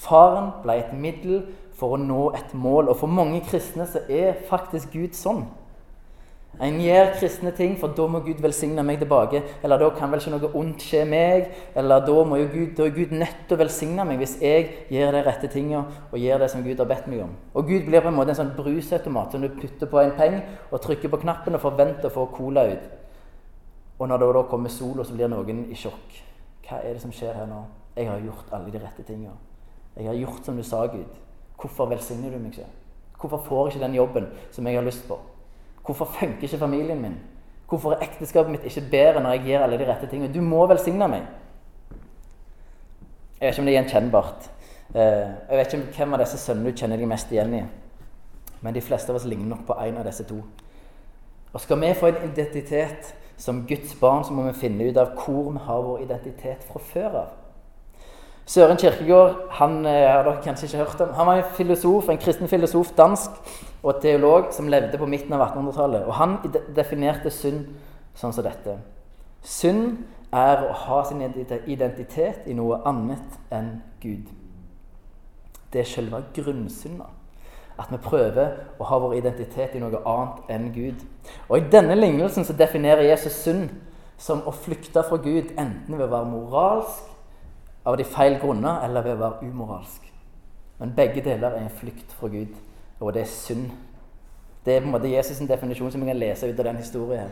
Faren 0.00 0.52
ble 0.62 0.78
et 0.80 0.92
middel 0.96 1.42
for 1.76 1.96
å 1.96 2.00
nå 2.00 2.30
et 2.36 2.52
mål, 2.56 2.88
og 2.92 3.00
for 3.00 3.10
mange 3.12 3.42
kristne 3.48 3.86
så 3.88 4.04
er 4.08 4.38
faktisk 4.48 4.94
Gud 4.94 5.16
sånn. 5.16 5.44
En 6.60 6.76
gjør 6.82 7.14
kristne 7.14 7.52
ting, 7.56 7.76
for 7.80 7.94
da 7.96 8.04
må 8.10 8.20
Gud 8.24 8.40
velsigne 8.42 8.82
meg 8.84 8.98
tilbake. 9.00 9.40
Eller 9.64 9.80
da 9.80 9.86
kan 9.96 10.10
vel 10.12 10.20
ikke 10.20 10.32
noe 10.34 10.50
ondt 10.60 10.82
skje 10.84 11.06
meg. 11.08 11.46
Eller 11.78 12.02
da, 12.04 12.16
må 12.26 12.36
jo 12.36 12.48
Gud, 12.52 12.72
da 12.76 12.84
er 12.84 12.96
Gud 12.96 13.14
nødt 13.16 13.46
til 13.46 13.56
å 13.56 13.60
velsigne 13.62 14.04
meg 14.04 14.20
hvis 14.20 14.34
jeg 14.42 14.66
gjør 14.92 15.16
de 15.16 15.22
rette 15.24 15.48
tingene 15.52 15.86
og 16.10 16.20
gjør 16.20 16.44
det 16.44 16.50
som 16.52 16.64
Gud 16.66 16.82
har 16.82 16.90
bedt 16.90 17.08
meg 17.08 17.24
om. 17.24 17.32
Og 17.54 17.70
Gud 17.70 17.88
blir 17.88 18.04
på 18.04 18.12
en 18.12 18.18
måte 18.18 18.34
en 18.34 18.40
sånn 18.42 18.52
brusautomat 18.58 19.32
som 19.32 19.44
du 19.44 19.48
putter 19.56 19.88
på 19.88 20.02
en 20.02 20.16
penge 20.18 20.42
og 20.68 20.82
trykker 20.84 21.12
på 21.12 21.22
knappen 21.22 21.56
og 21.56 21.64
forventer 21.64 22.10
å 22.10 22.16
få 22.18 22.28
cola 22.34 22.66
ut. 22.74 22.88
Og 24.00 24.08
når 24.10 24.20
det 24.20 24.32
da 24.36 24.48
kommer 24.50 24.72
sola, 24.74 25.06
så 25.06 25.16
blir 25.16 25.32
noen 25.32 25.68
i 25.70 25.78
sjokk. 25.78 26.18
Hva 26.66 26.82
er 26.82 26.96
det 26.96 27.04
som 27.06 27.14
skjer 27.14 27.40
her 27.40 27.48
nå? 27.48 27.62
Jeg 27.96 28.10
har 28.10 28.20
gjort 28.26 28.52
alle 28.56 28.74
de 28.74 28.82
rette 28.82 29.06
tingene. 29.06 29.49
Jeg 29.96 30.06
har 30.06 30.14
gjort 30.14 30.44
som 30.44 30.56
du 30.56 30.62
sa, 30.62 30.84
Gud. 30.86 31.08
Hvorfor 31.60 31.90
velsigner 31.90 32.30
du 32.30 32.38
meg 32.38 32.54
ikke? 32.54 32.68
Hvorfor 33.20 33.42
får 33.48 33.66
jeg 33.66 33.74
ikke 33.74 33.86
den 33.86 33.94
jobben 33.94 34.28
som 34.52 34.66
jeg 34.66 34.78
har 34.78 34.84
lyst 34.84 35.08
på? 35.08 35.18
Hvorfor 35.84 36.04
funker 36.04 36.42
ikke 36.42 36.58
familien 36.58 37.02
min? 37.02 37.18
Hvorfor 37.68 37.92
er 37.92 38.06
ekteskapet 38.06 38.50
mitt 38.50 38.64
ikke 38.64 38.88
bedre 38.90 39.22
når 39.22 39.30
jeg 39.30 39.44
gjør 39.46 39.66
alle 39.66 39.78
de 39.78 39.86
rette 39.86 40.06
tingene? 40.06 40.34
Du 40.34 40.40
må 40.40 40.66
velsigne 40.66 41.08
meg. 41.08 41.26
Jeg 43.40 43.46
vet 43.46 43.54
ikke 43.54 43.62
om 43.62 43.66
det 43.66 43.74
er 43.74 43.78
gjenkjennbart. 43.78 44.50
Eh, 44.94 45.28
jeg 45.50 45.58
vet 45.58 45.74
ikke 45.74 45.96
hvem 45.96 46.16
av 46.16 46.24
disse 46.24 46.38
sønnene 46.38 46.72
du 46.72 46.80
kjenner 46.80 46.98
deg 46.98 47.08
mest 47.08 47.30
igjen 47.32 47.54
i. 47.54 47.62
Men 48.60 48.74
de 48.74 48.82
fleste 48.84 49.12
av 49.12 49.20
oss 49.20 49.28
ligner 49.28 49.52
nok 49.52 49.62
på 49.68 49.76
en 49.80 50.00
av 50.00 50.08
disse 50.08 50.26
to. 50.28 50.40
Og 51.52 51.60
Skal 51.60 51.80
vi 51.80 51.94
få 51.94 52.10
en 52.10 52.24
identitet 52.30 53.14
som 53.36 53.66
Guds 53.66 53.94
barn, 54.00 54.24
så 54.24 54.32
må 54.32 54.42
vi 54.48 54.58
finne 54.60 54.90
ut 54.90 54.96
av 55.00 55.14
hvor 55.16 55.52
vi 55.52 55.62
har 55.64 55.82
vår 55.82 56.02
identitet 56.04 56.64
fra 56.68 56.82
før 56.92 57.16
av. 57.22 57.30
Søren 58.50 58.76
Kirkegård 58.76 59.34
han 59.60 59.84
eh, 59.86 60.08
har 60.10 60.24
dere 60.26 60.40
kanskje 60.42 60.66
ikke 60.66 60.78
hørt 60.78 61.00
om. 61.04 61.12
Han 61.14 61.26
var 61.28 61.38
en 61.38 61.52
filosof, 61.54 62.08
en 62.08 62.18
kristen 62.18 62.48
filosof, 62.50 62.88
dansk 62.98 63.36
og 63.82 64.00
teolog 64.02 64.48
som 64.52 64.68
levde 64.68 64.98
på 64.98 65.06
midten 65.06 65.36
av 65.36 65.44
1800-tallet. 65.44 66.06
Og 66.08 66.16
Han 66.18 66.34
definerte 66.74 67.30
synd 67.30 67.68
sånn 68.18 68.34
som 68.34 68.42
dette. 68.44 68.74
Synd 69.46 70.00
er 70.34 70.64
å 70.66 70.72
ha 70.82 70.98
sin 71.06 71.22
identitet 71.22 72.48
i 72.50 72.56
noe 72.58 72.80
annet 72.90 73.38
enn 73.54 73.70
Gud. 74.02 74.26
Det 75.70 75.84
er 75.84 75.86
selve 75.86 76.24
grunnsynda. 76.34 77.06
At 77.78 77.92
vi 77.94 78.00
prøver 78.02 78.56
å 78.82 78.88
ha 78.90 78.98
vår 79.04 79.14
identitet 79.20 79.78
i 79.78 79.84
noe 79.84 80.02
annet 80.02 80.50
enn 80.50 80.66
Gud. 80.74 81.06
Og 81.46 81.54
I 81.60 81.70
denne 81.70 81.94
lignelsen 81.94 82.44
så 82.44 82.58
definerer 82.58 83.06
Jesus 83.06 83.38
synd 83.44 83.70
som 84.20 84.42
å 84.42 84.52
flykte 84.52 85.06
fra 85.06 85.20
Gud 85.22 85.54
enten 85.54 85.94
ved 85.94 86.08
å 86.08 86.12
være 86.16 86.32
moralsk 86.34 87.09
av 87.84 87.96
de 87.96 88.04
feil 88.04 88.38
grunner, 88.40 88.84
eller 88.84 89.04
ved 89.04 89.16
å 89.16 89.20
være 89.20 89.50
umoralsk. 89.50 90.06
Men 90.80 90.94
begge 90.96 91.22
deler 91.24 91.54
er 91.54 91.64
en 91.64 91.78
flukt 91.80 92.12
fra 92.16 92.28
Gud, 92.28 92.56
og 93.00 93.14
det 93.14 93.22
er 93.22 93.32
synd. 93.32 93.70
Det 94.64 94.74
er 94.74 94.80
på 94.80 94.90
en 94.90 94.92
måte 94.92 95.12
Jesus' 95.12 95.46
definisjon 95.48 95.92
som 95.92 96.00
vi 96.00 96.08
kan 96.08 96.20
lese 96.20 96.48
ut 96.48 96.58
av 96.58 96.64
den 96.64 96.76
historien. 96.76 97.20
her. 97.20 97.30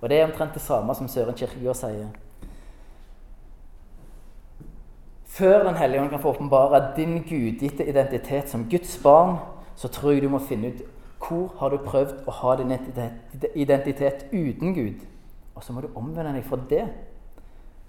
Og 0.00 0.08
det 0.10 0.20
er 0.20 0.26
omtrent 0.26 0.54
det 0.54 0.62
samme 0.62 0.94
som 0.94 1.08
Søren 1.08 1.34
Kirkegård 1.34 1.74
sier. 1.74 2.08
Før 5.24 5.64
Den 5.64 5.74
hellige 5.74 6.00
ånd 6.00 6.10
kan 6.10 6.20
få 6.22 6.28
åpenbare 6.28 6.96
din 6.96 7.22
gudgitte 7.22 7.88
identitet 7.88 8.48
som 8.48 8.68
Guds 8.70 9.00
barn, 9.02 9.36
så 9.76 9.88
tror 9.88 10.10
jeg 10.10 10.22
du 10.22 10.28
må 10.28 10.38
finne 10.38 10.68
ut 10.68 10.82
hvor 11.28 11.54
har 11.58 11.68
du 11.68 11.76
prøvd 11.76 12.28
å 12.28 12.30
ha 12.30 12.56
din 12.56 12.72
identitet 13.54 14.26
uten 14.32 14.74
Gud. 14.74 15.00
Og 15.54 15.64
så 15.64 15.72
må 15.72 15.80
du 15.80 15.88
omvende 15.94 16.34
deg 16.34 16.44
fra 16.44 16.58
det. 16.70 16.84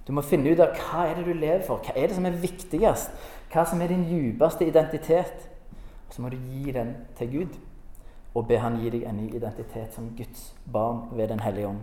Du 0.07 0.13
må 0.13 0.21
finne 0.21 0.51
ut 0.53 0.61
av 0.61 0.75
hva 0.77 1.07
er 1.09 1.17
det 1.17 1.25
du 1.25 1.33
lever 1.33 1.63
for, 1.65 1.81
hva 1.81 1.95
er 1.97 2.09
det 2.09 2.17
som 2.17 2.27
er 2.29 2.37
viktigst, 2.41 3.13
hva 3.53 3.63
som 3.65 3.81
er 3.81 3.89
din 3.89 4.05
djupeste 4.05 4.67
identitet. 4.67 5.47
Og 6.07 6.13
så 6.13 6.21
må 6.21 6.29
du 6.29 6.37
gi 6.37 6.71
den 6.75 6.93
til 7.17 7.31
Gud, 7.31 7.57
og 8.35 8.47
be 8.47 8.59
Han 8.59 8.77
gi 8.81 8.91
deg 8.91 9.05
en 9.07 9.17
ny 9.17 9.29
identitet 9.33 9.95
som 9.95 10.11
Guds 10.17 10.53
barn 10.71 11.07
ved 11.11 11.27
Den 11.27 11.39
hellige 11.39 11.67
ånd. 11.67 11.81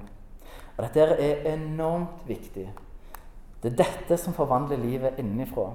Og 0.77 0.85
Dette 0.85 1.01
er 1.01 1.55
enormt 1.55 2.29
viktig. 2.29 2.69
Det 3.63 3.73
er 3.73 3.77
dette 3.85 4.17
som 4.19 4.35
forvandler 4.35 4.77
livet 4.77 5.19
innenfra. 5.19 5.71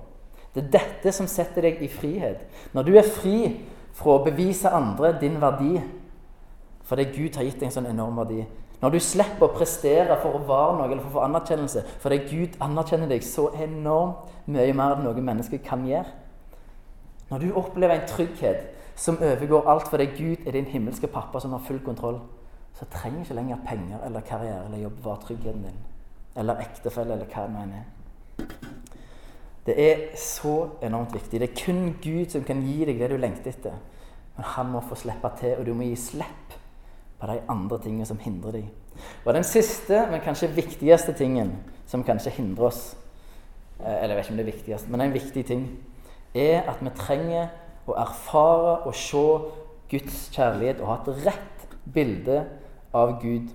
Det 0.55 0.63
er 0.63 0.71
dette 0.71 1.11
som 1.11 1.27
setter 1.27 1.61
deg 1.61 1.81
i 1.81 1.87
frihet. 1.87 2.45
Når 2.73 2.83
du 2.83 2.95
er 2.97 3.07
fri 3.07 3.37
fra 3.93 4.17
å 4.17 4.23
bevise 4.25 4.69
andre 4.69 5.13
din 5.21 5.39
verdi 5.41 5.77
fordi 6.87 7.03
Gud 7.11 7.35
har 7.35 7.43
gitt 7.43 7.59
deg 7.59 7.67
en 7.67 7.73
sånn 7.75 7.89
enorm 7.89 8.15
verdi. 8.21 8.45
Når 8.81 8.93
du 8.93 8.99
slipper 9.01 9.47
å 9.47 9.55
prestere 9.55 10.19
for 10.21 10.37
å 10.37 10.43
være 10.45 10.77
noe 10.77 10.85
eller 10.91 11.01
for 11.01 11.09
å 11.09 11.15
få 11.15 11.25
anerkjennelse 11.25 11.83
fordi 12.03 12.17
Gud 12.29 12.57
anerkjenner 12.61 13.09
deg 13.09 13.25
så 13.25 13.47
enormt 13.57 14.29
mye 14.45 14.73
mer 14.77 14.95
enn 14.95 15.05
noe 15.07 15.23
menneske 15.23 15.57
kan 15.65 15.85
gjøre. 15.87 16.11
Når 17.31 17.43
du 17.43 17.47
opplever 17.57 17.97
en 17.97 18.07
trygghet 18.07 18.67
som 18.97 19.17
overgår 19.17 19.67
alt 19.69 19.89
fordi 19.89 20.07
Gud 20.13 20.45
er 20.47 20.55
din 20.55 20.69
himmelske 20.69 21.09
pappa 21.11 21.41
som 21.41 21.55
har 21.57 21.65
full 21.65 21.81
kontroll, 21.85 22.21
så 22.77 22.85
trenger 22.93 23.25
ikke 23.25 23.39
lenger 23.39 23.65
penger 23.65 24.05
eller 24.05 24.25
karriere 24.25 24.65
eller 24.67 24.85
jobb 24.85 25.03
være 25.05 25.23
tryggheten 25.25 25.65
din. 25.65 25.83
Eller 26.37 26.61
ektefelle, 26.61 27.17
eller 27.17 27.25
hva 27.33 27.47
det 27.47 27.53
nå 27.55 27.63
er. 27.81 28.47
Det 29.65 29.75
er 29.81 30.03
så 30.21 30.69
enormt 30.85 31.15
viktig. 31.17 31.39
Det 31.41 31.49
er 31.49 31.57
kun 31.65 31.95
Gud 32.03 32.29
som 32.31 32.45
kan 32.45 32.61
gi 32.61 32.85
deg 32.85 33.01
det 33.01 33.09
du 33.09 33.17
lengter 33.17 33.51
etter. 33.51 33.81
Men 34.37 34.49
han 34.53 34.69
må 34.71 34.83
få 34.85 34.95
slippe 34.95 35.31
til, 35.41 35.57
og 35.57 35.65
du 35.65 35.73
må 35.73 35.89
gi 35.89 35.97
slipp 35.97 36.53
på 37.19 37.27
de 37.27 37.39
andre 37.49 37.79
tingene 37.81 38.05
som 38.05 38.19
hindrer 38.21 38.59
deg. 38.59 38.67
Og 39.25 39.33
den 39.33 39.45
siste, 39.45 40.05
men 40.11 40.23
kanskje 40.25 40.51
viktigste 40.55 41.13
tingen 41.17 41.53
som 41.89 42.03
kanskje 42.05 42.33
hindrer 42.39 42.71
oss 42.71 42.81
eh, 43.79 44.03
Eller 44.03 44.15
jeg 44.15 44.17
vet 44.17 44.25
ikke 44.25 44.33
om 44.33 44.39
det 44.39 44.45
er 44.45 44.51
viktigst, 44.51 44.89
men 44.89 45.01
en 45.01 45.13
viktig 45.13 45.45
ting 45.45 45.67
er 46.37 46.67
at 46.69 46.81
vi 46.81 46.93
trenger 46.97 47.51
å 47.87 47.95
erfare 47.97 48.73
og 48.87 48.95
se 48.97 49.25
Guds 49.91 50.27
kjærlighet 50.35 50.81
og 50.81 50.89
ha 50.91 50.97
et 50.99 51.23
rett 51.29 51.77
bilde 51.93 52.41
av 52.95 53.17
Gud. 53.21 53.53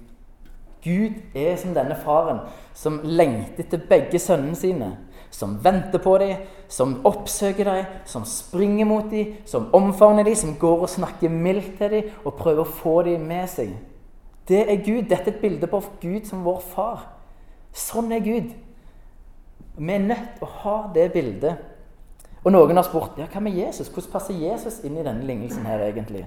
Gud 0.83 1.37
er 1.39 1.57
som 1.61 1.75
denne 1.77 1.97
faren 2.01 2.41
som 2.75 3.01
lengter 3.05 3.63
etter 3.67 3.83
begge 3.91 4.19
sønnene 4.19 4.59
sine. 4.59 4.89
Som 5.33 5.57
venter 5.65 5.99
på 6.03 6.13
dem, 6.21 6.43
som 6.69 6.99
oppsøker 7.09 7.65
dem, 7.65 7.85
som 8.05 8.25
springer 8.29 8.85
mot 8.89 9.09
dem, 9.11 9.39
som 9.49 9.71
omfavner 9.75 10.27
dem, 10.29 10.37
som 10.37 10.55
går 10.61 10.85
og 10.85 10.93
snakker 10.93 11.33
mildt 11.33 11.79
til 11.79 11.91
dem 11.91 12.11
og 12.25 12.37
prøver 12.37 12.67
å 12.67 12.75
få 12.83 12.99
dem 13.09 13.25
med 13.31 13.49
seg. 13.49 13.73
Det 14.49 14.61
er 14.67 14.85
Gud. 14.85 15.07
Dette 15.09 15.31
er 15.31 15.35
et 15.35 15.41
bilde 15.41 15.71
på 15.71 15.81
Gud 16.03 16.29
som 16.29 16.45
vår 16.45 16.61
far. 16.75 17.07
Sånn 17.73 18.13
er 18.13 18.25
Gud. 18.25 18.51
Vi 19.79 19.95
er 19.95 20.05
nødt 20.05 20.35
til 20.37 20.45
å 20.45 20.53
ha 20.63 20.77
det 20.95 21.07
bildet. 21.15 21.69
Og 22.43 22.51
noen 22.53 22.77
har 22.77 22.85
spurt 22.85 23.17
ja, 23.21 23.29
hva 23.31 23.41
med 23.41 23.57
Jesus? 23.57 23.89
Hvordan 23.89 24.13
passer 24.13 24.37
Jesus 24.37 24.81
inn 24.85 24.99
i 24.99 25.07
denne 25.07 25.25
lignelsen 25.25 25.65
her 25.67 25.85
egentlig? 25.87 26.27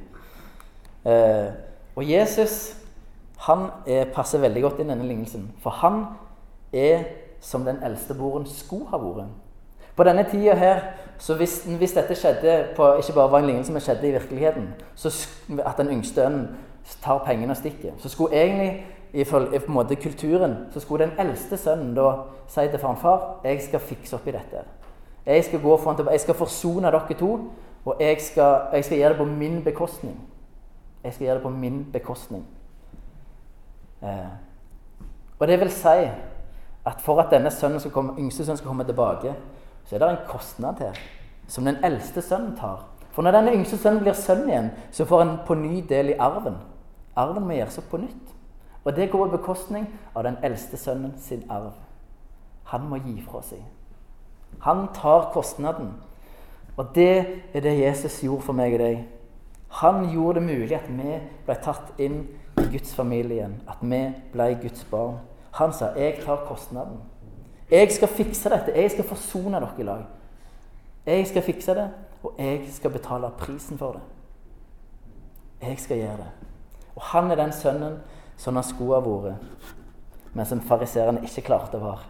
Eh, 1.06 1.52
og 1.96 2.08
Jesus 2.08 2.74
han 3.46 3.68
er, 3.86 4.08
passer 4.16 4.42
veldig 4.42 4.64
godt 4.64 4.80
inn 4.80 4.90
i 4.90 4.94
denne 4.94 5.08
lignelsen. 5.10 5.50
For 5.62 5.76
han 5.84 6.06
er 6.74 7.04
som 7.46 7.66
den 7.66 7.78
eldste 7.86 8.18
broren 8.18 8.46
skulle 8.50 8.90
ha 8.90 8.98
vært. 8.98 9.30
På 9.96 10.04
denne 10.04 10.26
tida 10.32 10.56
her, 10.60 10.82
så 11.18 11.36
hvis, 11.40 11.62
hvis, 11.78 11.94
dette 11.96 12.16
skjedde 12.16 12.56
på, 12.76 12.88
ikke 13.00 13.14
bare 13.14 13.32
var 13.32 13.40
en 13.40 13.46
lignelse, 13.46 13.72
men 13.72 13.82
skjedde 13.82 14.10
i 14.10 14.12
virkeligheten, 14.12 14.68
så 14.96 15.12
at 15.60 15.78
den 15.78 15.94
yngste 15.94 16.26
ønnen 16.26 16.48
tar 17.04 17.22
pengene 17.26 17.54
og 17.54 17.58
stikker, 17.58 17.94
så 17.98 18.10
skulle 18.10 18.36
egentlig 18.36 18.86
i 19.14 19.24
på 19.24 19.38
en 19.40 19.74
måte 19.74 19.96
kulturen, 19.96 20.56
så 20.74 20.80
skulle 20.80 21.06
den 21.06 21.20
eldste 21.20 21.58
sønnen 21.58 21.94
da 21.96 22.10
si 22.48 22.68
til 22.68 22.80
faren 22.80 22.98
far 23.00 23.40
jeg 23.46 23.62
skal 23.64 23.80
fikse 23.80 24.16
opp 24.18 24.28
i 24.28 24.34
dette. 24.36 24.66
Jeg 25.26 25.44
skal 25.44 25.62
gå 25.62 25.78
foran 25.78 26.12
jeg 26.12 26.20
skal 26.20 26.36
forsone 26.36 26.92
dere 26.92 27.20
to, 27.20 27.40
og 27.86 27.96
jeg 28.00 28.22
skal, 28.22 28.60
jeg 28.74 28.86
skal 28.86 28.98
gjøre 28.98 29.10
det 29.10 29.18
på 29.18 29.26
min 29.26 29.64
bekostning. 29.64 30.20
Jeg 31.04 31.14
skal 31.14 31.26
gjøre 31.26 31.36
det 31.36 31.44
på 31.44 31.50
min 31.50 31.86
bekostning. 31.94 32.46
Eh, 34.04 34.34
og 35.40 35.48
det 35.48 35.60
vil 35.60 35.72
si 35.72 36.10
at 36.86 37.02
for 37.02 37.22
at 37.22 37.32
denne 37.34 37.52
sønnen 37.52 37.80
skal 37.80 37.92
komme, 37.92 38.16
yngste 38.20 38.46
sønnen 38.46 38.58
skal 38.58 38.68
komme 38.68 38.86
tilbake, 38.86 39.34
så 39.86 39.96
er 39.96 40.00
det 40.00 40.10
en 40.10 40.28
kostnad 40.28 40.80
her 40.80 41.00
som 41.48 41.66
den 41.66 41.78
eldste 41.84 42.22
sønnen 42.22 42.56
tar. 42.58 42.86
For 43.12 43.24
når 43.24 43.38
denne 43.38 43.54
yngste 43.56 43.78
sønnen 43.78 44.04
blir 44.04 44.18
sønn 44.18 44.48
igjen, 44.50 44.72
så 44.92 45.06
får 45.06 45.24
han 45.24 45.38
på 45.48 45.56
ny 45.56 45.80
del 45.90 46.12
i 46.12 46.18
arven. 46.20 46.58
Arven 47.16 47.46
må 47.48 47.56
gjøres 47.56 47.80
opp 47.80 47.90
på 47.94 48.02
nytt. 48.02 48.34
Og 48.86 48.96
det 48.96 49.10
går 49.12 49.26
på 49.26 49.38
bekostning 49.38 49.88
av 50.14 50.26
den 50.28 50.38
eldste 50.44 50.78
sønnen 50.78 51.16
sin 51.18 51.46
arv. 51.50 51.74
Han 52.70 52.90
må 52.90 53.00
gi 53.02 53.16
fra 53.26 53.42
seg. 53.46 53.62
Han 54.66 54.88
tar 54.94 55.30
kostnaden. 55.34 55.94
Og 56.78 56.92
det 56.96 57.42
er 57.54 57.64
det 57.64 57.80
Jesus 57.80 58.20
gjorde 58.24 58.46
for 58.46 58.58
meg 58.58 58.76
og 58.76 58.84
deg. 58.84 59.06
Han 59.82 60.10
gjorde 60.12 60.40
det 60.40 60.48
mulig 60.50 60.76
at 60.76 60.90
vi 60.90 61.16
ble 61.48 61.56
tatt 61.64 62.00
inn 62.00 62.20
i 62.60 62.68
Guds 62.74 62.94
familie 62.96 63.40
igjen. 63.40 63.56
At 63.68 63.82
vi 63.82 64.02
ble 64.34 64.52
Guds 64.62 64.86
barn. 64.92 65.18
Han 65.56 65.74
sa 65.74 65.86
'Jeg 65.96 66.20
tar 66.26 66.36
kostnaden'. 66.36 67.00
Jeg 67.72 67.92
skal 67.92 68.08
fikse 68.08 68.50
dette. 68.50 68.72
Jeg 68.76 68.92
skal 68.92 69.04
forsone 69.04 69.60
dere 69.60 69.70
i 69.80 69.84
lag. 69.84 70.06
Jeg 71.06 71.28
skal 71.28 71.42
fikse 71.42 71.76
det, 71.76 71.90
og 72.24 72.34
jeg 72.38 72.68
skal 72.72 72.90
betale 72.90 73.30
prisen 73.38 73.78
for 73.78 73.92
det. 73.92 74.02
Jeg 75.62 75.80
skal 75.80 75.98
gjøre 75.98 76.18
det. 76.18 76.32
Og 76.96 77.02
han 77.02 77.32
er 77.32 77.36
den 77.36 77.52
sønnen 77.52 77.98
som 78.38 78.56
han 78.56 78.64
skulle 78.64 78.94
ha 78.94 79.00
vært, 79.00 79.36
men 80.34 80.46
som 80.46 80.62
fariseerne 80.62 81.24
ikke 81.24 81.42
klarte 81.42 81.78
å 81.78 81.86
være. 81.86 82.04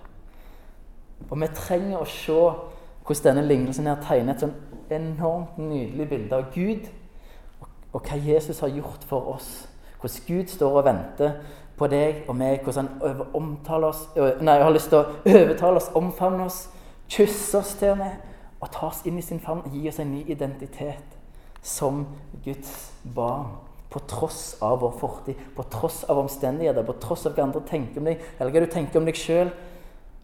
Og 1.29 1.41
vi 1.41 1.47
trenger 1.55 2.01
å 2.01 2.05
se 2.09 2.39
hvordan 3.05 3.23
denne 3.35 3.47
lignelsen 3.47 3.87
her 3.87 4.01
tegner 4.01 4.33
et 4.33 4.41
sånn 4.41 4.55
enormt 4.89 5.57
nydelig 5.57 6.09
bilde 6.09 6.35
av 6.35 6.49
Gud 6.53 6.87
og, 7.61 7.67
og 7.93 8.01
hva 8.01 8.17
Jesus 8.17 8.59
har 8.59 8.73
gjort 8.73 9.05
for 9.05 9.35
oss. 9.35 9.67
Hvordan 10.01 10.25
Gud 10.27 10.47
står 10.47 10.79
og 10.79 10.85
venter 10.85 11.37
på 11.77 11.89
deg 11.91 12.23
og 12.29 12.37
meg. 12.39 12.61
Hvordan 12.63 12.89
han 13.01 13.21
omtaler 13.35 13.91
oss, 13.91 14.05
nei, 14.15 14.57
har 14.61 14.73
lyst 14.73 14.91
til 14.93 15.01
å 15.01 15.19
overtale 15.25 15.81
oss, 15.81 15.91
omfavne 15.97 16.47
oss, 16.47 16.65
kysse 17.11 17.59
oss 17.59 17.75
til 17.79 17.93
og 17.95 18.01
med. 18.03 18.17
Og 18.63 18.71
ta 18.73 18.87
oss 18.89 19.03
inn 19.05 19.19
i 19.19 19.25
sin 19.25 19.41
favn 19.43 19.65
gi 19.73 19.83
oss 19.91 19.99
en 20.01 20.13
ny 20.13 20.23
identitet 20.31 21.15
som 21.65 22.05
Guds 22.45 22.91
barn. 23.03 23.55
På 23.91 24.01
tross 24.09 24.57
av 24.65 24.81
vår 24.81 24.95
fortid, 24.99 25.39
på 25.55 25.63
tross 25.71 26.01
av 26.11 26.17
omstendigheter, 26.19 26.83
på 26.83 26.97
tross 26.99 27.27
av 27.29 27.35
hva 27.35 27.45
andre 27.45 27.61
tenker 27.63 28.01
om 28.01 28.09
deg, 28.09 28.23
eller 28.39 28.51
hva 28.51 28.63
du 28.65 28.71
tenker 28.73 28.99
om 28.99 29.05
deg 29.07 29.15
sjøl, 29.15 29.53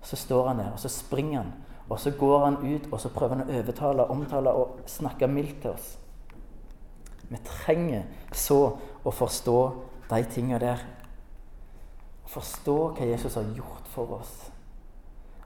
så 0.03 0.17
står 0.19 0.49
han 0.49 0.59
der, 0.59 0.71
og 0.73 0.81
så 0.81 0.91
springer 0.91 1.43
han. 1.43 1.53
Og 1.91 1.99
så 1.99 2.11
går 2.15 2.45
han 2.45 2.57
ut 2.63 2.87
og 2.91 2.99
så 3.03 3.11
prøver 3.11 3.37
han 3.37 3.45
å 3.45 3.59
overtale, 3.59 4.07
omtale 4.11 4.53
og 4.55 4.81
snakke 4.91 5.27
mildt 5.27 5.61
til 5.63 5.73
oss. 5.73 5.93
Vi 7.31 7.39
trenger 7.47 8.07
så 8.35 8.59
å 9.07 9.13
forstå 9.15 9.59
de 10.09 10.19
tingene 10.33 10.59
der 10.59 10.83
forstå 12.31 12.77
hva 12.95 13.05
Jesus 13.09 13.35
har 13.35 13.47
gjort 13.55 13.87
for 13.91 14.17
oss. 14.19 14.33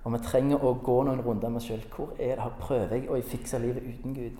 Og 0.06 0.14
vi 0.14 0.22
trenger 0.22 0.62
å 0.62 0.76
gå 0.86 1.00
noen 1.04 1.24
runder 1.26 1.50
med 1.50 1.62
oss 1.62 1.68
sjøl. 1.70 1.82
Hvor 1.96 2.14
er 2.22 2.38
det, 2.38 2.50
prøver 2.62 2.94
jeg 2.94 3.10
å 3.10 3.18
fikse 3.26 3.60
livet 3.62 3.86
uten 3.86 4.14
Gud? 4.14 4.38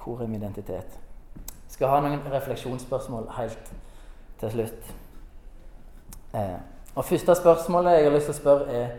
Hvor 0.00 0.22
er 0.22 0.30
min 0.30 0.42
identitet? 0.42 0.98
Jeg 1.36 1.76
skal 1.76 1.92
ha 1.92 2.00
noen 2.02 2.22
refleksjonsspørsmål 2.32 3.28
helt 3.38 3.70
til 4.40 4.54
slutt. 4.56 4.94
Eh, 6.34 6.56
og 6.94 7.04
Første 7.04 7.34
spørsmålet 7.38 7.96
jeg 7.96 8.08
har 8.08 8.14
lyst 8.14 8.30
til 8.30 8.34
å 8.34 8.40
spørre, 8.40 8.74
er 8.74 8.90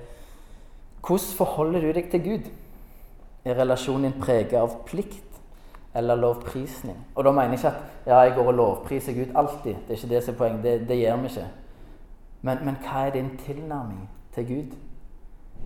hvordan 1.05 1.36
forholder 1.38 1.84
du 1.84 1.91
deg 1.93 2.08
til 2.12 2.23
Gud? 2.23 2.47
Er 3.45 3.60
relasjonen 3.60 4.08
din 4.08 4.21
preget 4.21 4.55
av 4.58 4.79
plikt 4.88 5.39
eller 5.95 6.17
lovprisning? 6.17 6.97
Og 7.15 7.27
da 7.27 7.36
mener 7.36 7.53
jeg 7.53 7.60
ikke 7.60 7.75
at 7.75 8.08
ja, 8.08 8.23
jeg 8.23 8.34
går 8.39 8.49
og 8.53 8.58
lovpriser 8.58 9.13
Gud 9.19 9.36
alltid. 9.36 9.84
Det 9.86 9.93
er 9.93 9.99
ikke 9.99 10.13
det 10.15 10.23
som 10.23 10.34
er 10.34 10.39
poenget. 10.39 10.63
Det, 10.63 10.89
det 10.89 10.99
gjør 11.03 11.21
vi 11.21 11.31
ikke. 11.34 11.45
Men, 12.45 12.62
men, 12.62 12.75
hva 12.84 13.08
er 13.08 13.15
din 13.15 13.31
tilnærming 13.41 14.03
til 14.36 14.47
Gud? 14.47 14.75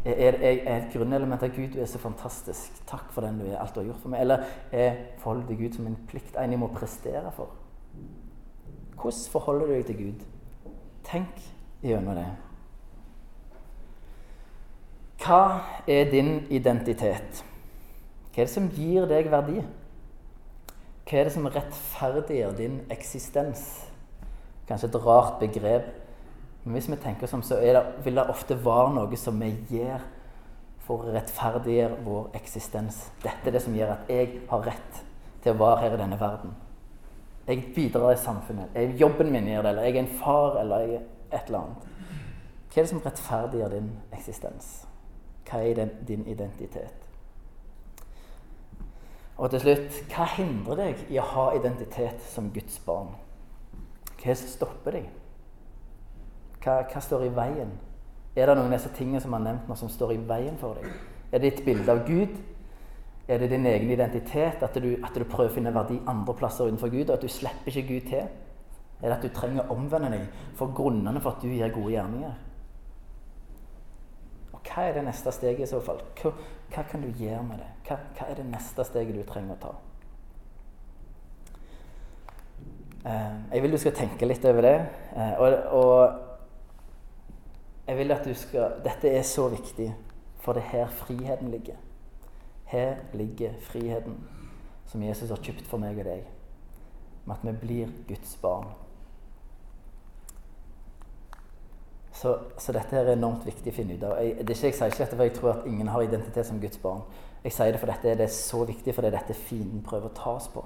Er, 0.06 0.14
er, 0.32 0.60
er 0.64 0.78
et 0.78 0.94
grunnelement 0.94 1.44
at 1.44 1.52
Gud 1.56 1.74
du 1.74 1.82
er 1.82 1.90
så 1.92 2.00
fantastisk, 2.00 2.78
takk 2.88 3.12
for 3.12 3.26
den 3.26 3.42
du 3.42 3.50
er, 3.50 3.58
alt 3.60 3.76
du 3.76 3.82
har 3.82 3.90
gjort 3.90 4.04
for 4.06 4.14
meg? 4.14 4.22
Eller 4.24 4.46
er 4.72 4.96
forholdet 5.20 5.50
til 5.50 5.58
Gud 5.60 5.76
som 5.76 5.90
en 5.90 5.98
plikt, 6.08 6.38
en 6.40 6.56
jeg 6.56 6.60
må 6.60 6.72
prestere 6.76 7.32
for? 7.36 7.52
Hvordan 8.96 9.32
forholder 9.32 9.66
du 9.66 9.74
deg 9.74 9.86
til 9.86 9.98
Gud? 9.98 10.24
Tenk 11.04 11.44
gjennom 11.84 12.16
det. 12.16 12.26
Hva 15.20 15.44
er 15.88 16.12
din 16.12 16.34
identitet? 16.50 17.44
Hva 18.32 18.40
er 18.42 18.48
det 18.48 18.56
som 18.56 18.72
gir 18.72 19.08
deg 19.10 19.28
verdi? 19.32 19.60
Hva 21.10 21.20
er 21.20 21.28
det 21.28 21.36
som 21.36 21.48
rettferdiggjør 21.52 22.56
din 22.56 22.82
eksistens? 22.94 23.66
Kanskje 24.70 24.94
et 24.94 25.02
rart 25.04 25.42
begrep 25.42 25.99
men 26.64 26.76
hvis 26.76 26.90
vi 26.92 26.98
tenker 27.00 27.28
som 27.28 27.42
så 27.46 27.60
det, 27.62 27.84
vil 28.04 28.20
det 28.20 28.30
ofte 28.30 28.58
være 28.66 28.94
noe 28.98 29.18
som 29.18 29.40
vi 29.40 29.52
gjør 29.72 30.04
for 30.86 31.06
å 31.06 31.14
rettferdiggjøre 31.14 32.02
vår 32.06 32.32
eksistens. 32.40 33.04
Dette 33.24 33.48
er 33.48 33.56
det 33.56 33.62
som 33.64 33.76
gjør 33.78 33.94
at 33.94 34.10
jeg 34.10 34.42
har 34.50 34.66
rett 34.66 35.04
til 35.44 35.54
å 35.54 35.60
være 35.60 35.84
her 35.84 35.96
i 35.96 36.02
denne 36.02 36.20
verden. 36.20 36.56
Jeg 37.50 37.72
bidrar 37.76 38.14
i 38.14 38.22
samfunnet. 38.22 38.76
Jeg, 38.76 38.96
jobben 39.00 39.32
min 39.34 39.48
gjør 39.50 39.66
det, 39.66 39.72
eller 39.72 39.88
jeg 39.88 39.96
er 39.96 40.04
en 40.04 40.18
far, 40.20 40.58
eller 40.62 40.86
jeg 40.86 40.96
er 41.00 41.38
et 41.38 41.48
eller 41.48 41.60
annet. 41.60 41.86
Hva 42.70 42.78
er 42.78 42.86
det 42.86 42.90
som 42.92 43.04
rettferdiggjør 43.06 43.76
din 43.76 43.92
eksistens? 44.14 44.72
Hva 45.50 45.62
er 45.66 45.94
din 46.08 46.28
identitet? 46.30 47.08
Og 49.40 49.50
til 49.54 49.64
slutt 49.64 50.02
hva 50.12 50.28
hindrer 50.36 50.82
deg 50.84 51.06
i 51.14 51.18
å 51.22 51.26
ha 51.32 51.46
identitet 51.56 52.22
som 52.34 52.52
Guds 52.54 52.82
barn? 52.86 53.14
Hva 54.18 54.26
er 54.26 54.34
det 54.34 54.42
som 54.42 54.52
stopper 54.58 55.00
deg? 55.00 55.08
Hva, 56.64 56.82
hva, 56.84 57.02
står 57.02 57.26
i 57.28 57.34
veien? 57.36 57.72
Er 58.36 58.50
det 58.50 58.56
noen 58.58 58.68
av 58.68 58.78
disse 58.78 58.92
tingene 58.96 59.22
som 59.24 59.34
har 59.36 59.44
nevnt 59.44 59.70
nå, 59.70 59.78
som 59.80 59.92
står 59.92 60.16
i 60.16 60.22
veien 60.30 60.58
for 60.60 60.80
deg? 60.80 60.92
Er 61.32 61.40
det 61.40 61.54
ditt 61.54 61.66
bilde 61.66 61.94
av 61.94 62.04
Gud? 62.08 62.36
Er 63.30 63.40
det 63.40 63.52
din 63.52 63.66
egen 63.70 63.92
identitet? 63.94 64.64
At 64.66 64.76
du, 64.82 64.92
at 65.06 65.16
du 65.16 65.24
prøver 65.24 65.52
å 65.52 65.56
finne 65.56 65.74
verdi 65.74 66.00
andre 66.10 66.36
plasser 66.36 66.68
utenfor 66.68 66.92
Gud? 66.92 67.08
Og 67.08 67.16
at 67.16 67.26
du 67.26 67.32
slipper 67.32 67.72
ikke 67.72 67.88
Gud 67.88 68.08
til? 68.12 68.30
Er 69.00 69.08
det 69.08 69.16
at 69.16 69.26
du 69.26 69.32
trenger 69.32 69.64
å 69.64 69.78
omvende 69.78 70.12
deg 70.12 70.46
for 70.60 70.74
grunnene 70.76 71.22
for 71.24 71.38
at 71.38 71.44
du 71.44 71.52
gjør 71.54 71.76
gode 71.78 71.94
gjerninger? 71.96 72.40
Og 74.52 74.64
hva 74.66 74.88
er 74.88 74.98
det 74.98 75.06
neste 75.08 75.32
steget 75.32 75.64
i 75.64 75.70
så 75.72 75.80
fall? 75.84 76.02
Hva, 76.20 76.34
hva 76.74 76.88
kan 76.90 77.06
du 77.06 77.12
gjøre 77.16 77.44
med 77.48 77.62
det? 77.62 77.70
Hva, 77.88 78.00
hva, 78.18 78.28
er 78.28 78.42
det 78.42 78.50
neste 78.50 78.86
steget 78.88 79.16
du 79.16 79.24
trenger 79.30 79.56
å 79.56 79.62
ta? 79.64 79.76
Eh, 83.08 83.38
jeg 83.54 83.64
vil 83.64 83.78
du 83.78 83.80
skal 83.80 83.96
tenke 83.96 84.28
litt 84.28 84.44
over 84.50 84.68
det. 84.68 84.76
Eh, 85.16 85.40
og, 85.40 85.56
og 85.80 86.29
jeg 87.90 87.98
vil 87.98 88.12
at 88.14 88.26
du 88.26 88.34
skal 88.38 88.82
Dette 88.86 89.10
er 89.10 89.24
så 89.26 89.48
viktig, 89.50 89.88
for 90.44 90.54
det 90.54 90.62
er 90.62 90.74
her 90.74 90.92
friheten 90.94 91.50
ligger. 91.50 91.80
Her 92.70 92.96
ligger 93.14 93.56
friheten 93.66 94.20
som 94.86 95.04
Jesus 95.04 95.30
har 95.30 95.42
kjøpt 95.42 95.66
for 95.70 95.82
meg 95.82 95.98
og 95.98 96.06
deg, 96.06 96.28
med 97.26 97.36
at 97.36 97.48
vi 97.48 97.56
blir 97.62 97.90
Guds 98.08 98.36
barn. 98.42 98.70
Så, 102.14 102.36
så 102.58 102.74
dette 102.76 102.94
her 102.94 103.08
er 103.08 103.16
enormt 103.16 103.46
viktig 103.48 103.72
å 103.72 103.76
finne 103.76 103.98
ut 103.98 104.06
av. 104.06 104.18
Jeg, 104.22 104.38
det 104.38 104.54
er 104.54 104.58
ikke, 104.58 104.70
jeg 104.70 104.78
sier 104.78 104.94
ikke 104.94 105.04
dette 105.04 105.18
for 105.18 105.26
jeg 105.26 105.36
tror 105.40 105.52
at 105.54 105.68
ingen 105.72 105.90
har 105.90 106.06
identitet 106.06 106.46
som 106.46 106.62
Guds 106.62 106.82
barn. 106.84 107.04
Jeg 107.44 107.56
sier 107.56 107.74
det 107.74 107.82
for 107.82 107.90
dette 107.90 108.16
det 108.20 108.26
er 108.28 108.38
så 108.38 108.64
viktig, 108.70 108.94
for 108.94 109.06
det 109.06 109.14
er 109.14 109.18
dette 109.18 109.38
fienden 109.38 109.82
prøver 109.86 110.12
å 110.12 110.18
ta 110.18 110.38
oss 110.38 110.50
på. 110.54 110.66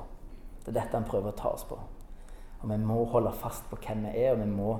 Det 0.63 0.73
er 0.73 0.79
dette 0.81 0.97
han 0.97 1.07
prøver 1.07 1.31
å 1.31 1.39
ta 1.39 1.55
oss 1.55 1.67
på. 1.69 1.79
Og 2.63 2.71
vi 2.71 2.79
må 2.83 3.03
holde 3.11 3.35
fast 3.39 3.67
på 3.71 3.79
hvem 3.83 4.07
vi 4.07 4.15
er, 4.23 4.33
og 4.33 4.41
vi, 4.43 4.47
må, 4.49 4.77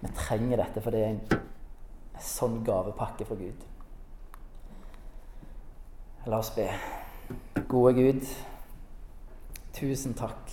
vi 0.00 0.14
trenger 0.16 0.62
dette, 0.62 0.82
for 0.82 0.94
det 0.94 1.02
er 1.04 1.12
en 1.12 1.44
sånn 2.20 2.60
gavepakke 2.66 3.26
fra 3.28 3.36
Gud. 3.38 3.64
La 6.26 6.38
oss 6.38 6.52
be. 6.56 6.68
Gode 7.68 7.94
Gud, 7.96 8.28
tusen 9.74 10.14
takk 10.16 10.52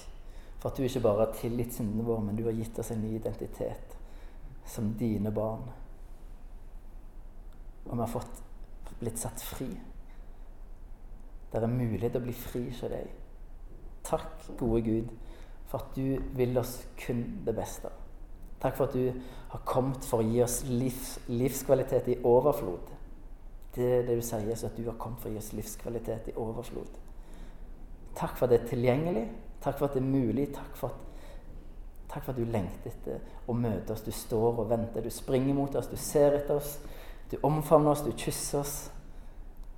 for 0.62 0.69
at 0.69 0.78
du 0.78 0.86
ikke 0.86 1.02
bare 1.02 1.26
har 1.26 1.38
tilgitt 1.38 1.74
syndene 1.74 2.06
våre, 2.06 2.21
men 2.26 2.38
du 2.38 2.43
har 2.45 2.54
gitt 2.54 2.78
oss 2.80 2.91
en 2.93 3.02
ny 3.02 3.15
identitet 3.17 3.95
som 4.67 4.91
dine 4.97 5.32
barn. 5.34 5.63
Og 7.88 7.95
vi 7.95 8.02
har 8.04 8.12
fått 8.12 8.43
blitt 9.00 9.17
satt 9.17 9.41
fri. 9.41 9.69
Det 11.52 11.60
er 11.60 11.67
mulighet 11.67 12.13
til 12.13 12.21
å 12.21 12.28
bli 12.28 12.36
fri 12.38 12.62
hos 12.67 12.84
deg. 12.93 13.10
Takk, 14.06 14.45
gode 14.60 14.84
Gud, 14.86 15.10
for 15.67 15.82
at 15.82 15.97
du 15.97 16.21
vil 16.38 16.58
oss 16.62 16.78
kun 17.00 17.24
det 17.45 17.56
beste. 17.58 17.89
Takk 18.62 18.78
for 18.78 18.86
at 18.86 18.93
du 18.93 19.12
har 19.52 19.62
kommet 19.65 20.06
for 20.06 20.21
å 20.21 20.28
gi 20.28 20.41
oss 20.43 20.62
livs, 20.69 21.15
livskvalitet 21.28 22.12
i 22.13 22.17
overflod. 22.24 22.91
Det 23.76 23.88
er 23.88 24.04
det 24.06 24.17
du 24.19 24.26
sier, 24.26 24.43
Jesus, 24.45 24.67
at 24.69 24.78
du 24.78 24.86
har 24.86 25.00
kommet 25.00 25.21
for 25.24 25.32
å 25.32 25.34
gi 25.34 25.41
oss 25.41 25.54
livskvalitet 25.56 26.30
i 26.30 26.36
overflod. 26.38 27.00
Takk 28.15 28.36
for 28.38 28.45
at 28.45 28.54
det 28.54 28.60
er 28.62 28.69
tilgjengelig. 28.69 29.26
Takk 29.63 29.80
for 29.80 29.88
at 29.88 29.95
det 29.95 30.04
er 30.04 30.12
mulig. 30.12 30.50
Takk 30.54 30.76
for 30.78 30.91
at, 30.91 31.26
takk 32.12 32.26
for 32.26 32.34
at 32.34 32.41
du 32.41 32.45
lengter 32.52 32.91
etter 32.91 33.50
å 33.50 33.56
møte 33.56 33.95
oss. 33.95 34.04
Du 34.06 34.12
står 34.13 34.62
og 34.63 34.69
venter. 34.69 35.02
Du 35.02 35.13
springer 35.13 35.58
mot 35.58 35.76
oss. 35.80 35.89
Du 35.89 35.97
ser 35.97 36.38
etter 36.38 36.60
oss. 36.60 36.76
Du 37.32 37.38
omfavner 37.47 37.95
oss. 37.95 38.04
Du 38.06 38.12
kysser 38.12 38.62
oss. 38.62 38.76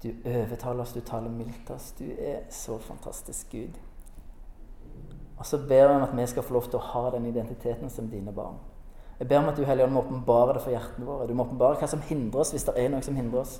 Du 0.04 0.10
overtaler 0.12 0.84
oss. 0.84 0.96
Du 0.98 1.02
taler 1.06 1.32
mildt 1.32 1.72
oss. 1.72 1.94
Du 2.00 2.08
er 2.10 2.44
så 2.52 2.80
fantastisk 2.84 3.54
Gud. 3.54 3.80
Og 5.38 5.46
så 5.46 5.62
ber 5.68 5.94
om 5.94 6.04
at 6.04 6.18
vi 6.18 6.28
skal 6.28 6.44
få 6.44 6.58
lov 6.58 6.70
til 6.70 6.82
å 6.82 6.88
ha 6.94 7.10
den 7.14 7.26
identiteten 7.30 7.90
som 7.90 8.10
dine 8.10 8.34
barn. 8.34 8.58
Jeg 9.20 9.28
ber 9.28 9.38
om 9.40 9.50
at 9.50 9.58
du 9.58 9.64
Hellige 9.64 9.86
Ånd 9.86 9.94
må 9.94 10.02
åpenbare 10.02 10.54
det 10.58 10.64
for 10.64 10.74
hjertene 10.74 11.08
våre. 11.08 11.28
Du 11.28 11.34
må 11.38 11.46
åpenbare 11.46 11.78
hva 11.80 11.88
som 11.88 12.02
hindrer 12.02 12.42
oss, 12.42 12.52
hvis 12.52 12.66
det 12.68 12.76
er 12.78 12.90
noe 12.92 13.06
som 13.06 13.16
hindrer 13.16 13.44
oss. 13.44 13.60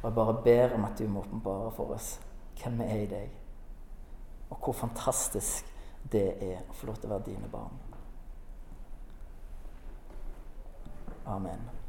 Og 0.00 0.08
jeg 0.08 0.16
bare 0.16 0.36
ber 0.44 0.76
om 0.76 0.84
at 0.88 0.98
du 0.98 1.08
må 1.08 1.24
åpenbare 1.24 1.72
for 1.76 1.96
oss 1.96 2.14
hvem 2.60 2.80
vi 2.82 2.88
er 2.88 3.02
i 3.04 3.10
deg. 3.10 3.36
Og 4.50 4.56
hvor 4.64 4.76
fantastisk 4.76 5.66
det 6.12 6.26
er 6.42 6.62
å 6.62 6.76
få 6.76 6.90
lov 6.90 7.00
til 7.00 7.10
å 7.10 7.14
være 7.14 7.28
dine 7.30 7.52
barn. 7.52 7.76
Amen. 11.26 11.79